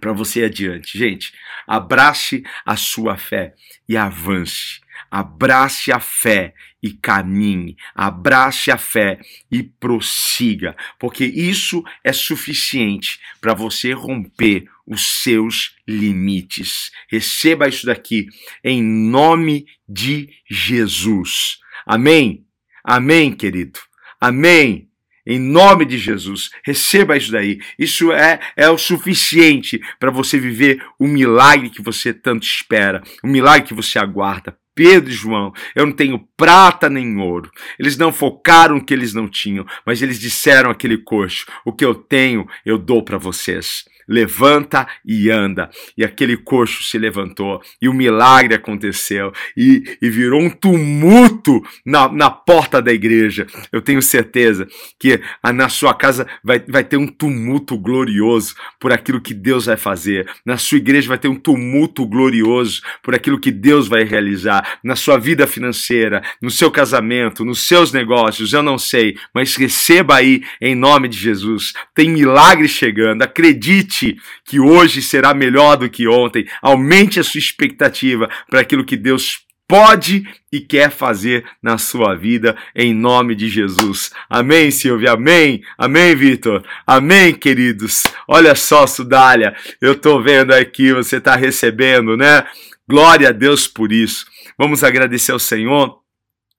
para 0.01 0.13
você 0.13 0.45
adiante. 0.45 0.99
Gente, 0.99 1.33
abrace 1.67 2.43
a 2.65 2.77
sua 2.77 3.17
fé 3.17 3.55
e 3.89 3.97
avance. 3.97 4.81
Abrace 5.11 5.93
a 5.93 6.01
fé 6.01 6.55
e 6.83 6.93
caminhe. 6.93 7.77
Abrace 7.95 8.71
a 8.71 8.77
fé 8.77 9.21
e 9.51 9.63
prossiga, 9.63 10.77
porque 10.99 11.25
isso 11.25 11.83
é 12.03 12.13
suficiente 12.13 13.21
para 13.41 13.55
você 13.55 13.93
romper 13.93 14.65
os 14.87 15.23
seus 15.23 15.77
limites. 15.87 16.91
Receba 17.09 17.69
isso 17.69 17.87
daqui 17.87 18.27
em 18.63 18.83
nome 18.83 19.67
de 19.89 20.29
Jesus. 20.51 21.59
Amém? 21.87 22.45
Amém, 22.83 23.35
querido. 23.35 23.79
Amém. 24.21 24.89
Em 25.27 25.39
nome 25.39 25.85
de 25.85 25.97
Jesus, 25.99 26.51
receba 26.63 27.17
isso 27.17 27.33
daí. 27.33 27.59
Isso 27.79 28.13
é, 28.13 28.39
é 28.57 28.69
o 28.69 28.77
suficiente 28.77 29.81
para 29.99 30.11
você 30.11 30.39
viver 30.39 30.85
o 30.99 31.07
milagre 31.07 31.71
que 31.71 31.83
você 31.83 32.13
tanto 32.13 32.47
espera, 32.47 33.03
o 33.23 33.27
milagre 33.27 33.69
que 33.69 33.75
você 33.75 33.99
aguarda. 33.99 34.57
Pedro 34.75 35.11
e 35.11 35.15
João, 35.15 35.53
eu 35.75 35.87
não 35.87 35.93
tenho 35.93 36.29
prata 36.37 36.91
nem 36.91 37.17
ouro. 37.19 37.51
Eles 37.79 37.97
não 37.97 38.13
focaram 38.13 38.77
o 38.77 38.85
que 38.85 38.93
eles 38.93 39.15
não 39.15 39.29
tinham, 39.29 39.65
mas 39.87 40.03
eles 40.03 40.19
disseram 40.19 40.69
aquele 40.69 40.99
coxo: 40.99 41.47
o 41.65 41.73
que 41.73 41.85
eu 41.85 41.95
tenho, 41.95 42.47
eu 42.67 42.77
dou 42.77 43.03
para 43.03 43.17
vocês 43.17 43.85
levanta 44.09 44.87
e 45.05 45.31
anda. 45.31 45.71
E 45.97 46.05
aquele 46.05 46.37
coxo 46.37 46.83
se 46.83 46.99
levantou, 46.99 47.61
e 47.81 47.89
o 47.89 47.95
milagre 47.95 48.55
aconteceu, 48.55 49.33
e, 49.57 49.83
e 50.01 50.11
virou 50.11 50.41
um 50.41 50.51
tumulto 50.51 51.63
na, 51.85 52.11
na 52.11 52.31
porta 52.31 52.81
da 52.81 52.93
igreja. 52.93 53.47
Eu 53.73 53.81
tenho 53.81 54.03
certeza 54.03 54.67
que 54.99 55.21
na 55.55 55.69
sua 55.69 55.95
casa 55.95 56.27
vai, 56.43 56.61
vai 56.61 56.85
ter 56.85 56.97
um 56.97 57.07
tumulto 57.07 57.77
glorioso 57.79 58.55
por 58.81 58.93
aquilo 58.93 59.21
que 59.21 59.35
Deus 59.35 59.67
vai 59.67 59.77
fazer. 59.77 60.29
Na 60.45 60.57
sua 60.57 60.79
igreja 60.79 61.09
vai 61.09 61.19
ter 61.19 61.29
um 61.29 61.37
tumulto 61.37 62.07
glorioso 62.07 62.83
por 63.03 63.15
aquilo 63.15 63.41
que 63.41 63.51
Deus 63.51 63.89
vai 63.89 64.05
realizar. 64.05 64.79
Na 64.83 64.97
sua 64.97 65.19
vida 65.19 65.47
financeira, 65.47 66.23
no 66.41 66.51
seu 66.51 66.71
casamento, 66.71 67.45
nos 67.45 67.67
seus 67.67 67.93
negócios, 67.93 68.53
eu 68.53 68.63
não 68.63 68.79
sei, 68.79 69.17
mas 69.35 69.57
receba 69.57 70.17
aí 70.17 70.43
em 70.61 70.75
nome 70.75 71.09
de 71.09 71.19
Jesus. 71.19 71.73
Tem 71.95 72.09
milagre 72.09 72.69
chegando, 72.69 73.23
acredite 73.23 73.94
acredite 73.95 74.17
que 74.45 74.59
hoje 74.59 75.01
será 75.01 75.33
melhor 75.33 75.77
do 75.77 75.89
que 75.89 76.09
ontem. 76.09 76.47
Aumente 76.61 77.21
a 77.21 77.25
sua 77.25 77.39
expectativa 77.39 78.29
para 78.51 78.61
aquilo 78.61 78.85
que 78.85 78.97
Deus 78.97 79.41
pode 79.67 80.29
e 80.53 80.61
quer 80.61 80.91
fazer 80.91 81.45
na 81.63 81.79
sua 81.79 82.15
vida, 82.15 82.57
em 82.75 82.93
nome 82.93 83.35
de 83.35 83.49
Jesus. 83.49 84.11
Amém, 84.29 84.71
Silvia? 84.71 85.13
Amém? 85.13 85.63
Amém, 85.79 86.15
Vitor? 86.15 86.63
Amém, 86.87 87.33
queridos? 87.33 88.03
Olha 88.29 88.55
só, 88.55 88.87
Sudália, 88.87 89.57
eu 89.81 89.95
tô 89.95 90.21
vendo 90.21 90.53
aqui, 90.53 90.93
você 90.93 91.17
está 91.17 91.35
recebendo, 91.35 92.17
né? 92.17 92.47
Glória 92.87 93.31
a 93.31 93.33
Deus 93.33 93.67
por 93.67 93.91
isso. 93.91 94.27
Vamos 94.59 94.85
agradecer 94.85 95.33
ao 95.33 95.39
Senhor, 95.39 95.99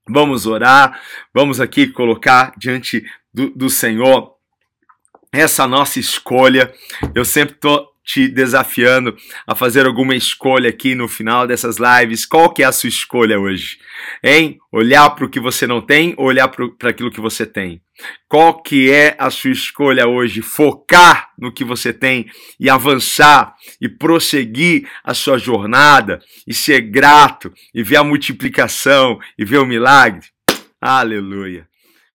vamos 0.08 0.44
orar, 0.44 1.00
vamos 1.32 1.60
aqui 1.60 1.86
colocar 1.86 2.52
diante 2.58 3.04
do, 3.32 3.50
do 3.50 3.70
Senhor 3.70 4.35
essa 5.40 5.66
nossa 5.66 5.98
escolha. 5.98 6.72
Eu 7.14 7.24
sempre 7.24 7.56
tô 7.56 7.88
te 8.06 8.28
desafiando 8.28 9.16
a 9.44 9.54
fazer 9.54 9.84
alguma 9.84 10.14
escolha 10.14 10.70
aqui 10.70 10.94
no 10.94 11.08
final 11.08 11.44
dessas 11.44 11.76
lives. 11.76 12.24
Qual 12.24 12.50
que 12.50 12.62
é 12.62 12.66
a 12.66 12.72
sua 12.72 12.88
escolha 12.88 13.38
hoje? 13.38 13.78
Em 14.22 14.58
olhar 14.72 15.10
para 15.10 15.26
o 15.26 15.28
que 15.28 15.40
você 15.40 15.66
não 15.66 15.80
tem 15.80 16.14
ou 16.16 16.26
olhar 16.26 16.46
para 16.46 16.90
aquilo 16.90 17.10
que 17.10 17.20
você 17.20 17.44
tem? 17.44 17.82
Qual 18.28 18.62
que 18.62 18.90
é 18.90 19.16
a 19.18 19.28
sua 19.28 19.50
escolha 19.50 20.06
hoje? 20.06 20.40
Focar 20.40 21.30
no 21.36 21.52
que 21.52 21.64
você 21.64 21.92
tem 21.92 22.30
e 22.60 22.70
avançar 22.70 23.54
e 23.80 23.88
prosseguir 23.88 24.88
a 25.02 25.12
sua 25.12 25.36
jornada 25.36 26.20
e 26.46 26.54
ser 26.54 26.82
grato 26.82 27.52
e 27.74 27.82
ver 27.82 27.96
a 27.96 28.04
multiplicação 28.04 29.18
e 29.36 29.44
ver 29.44 29.58
o 29.58 29.66
milagre? 29.66 30.28
Aleluia. 30.80 31.66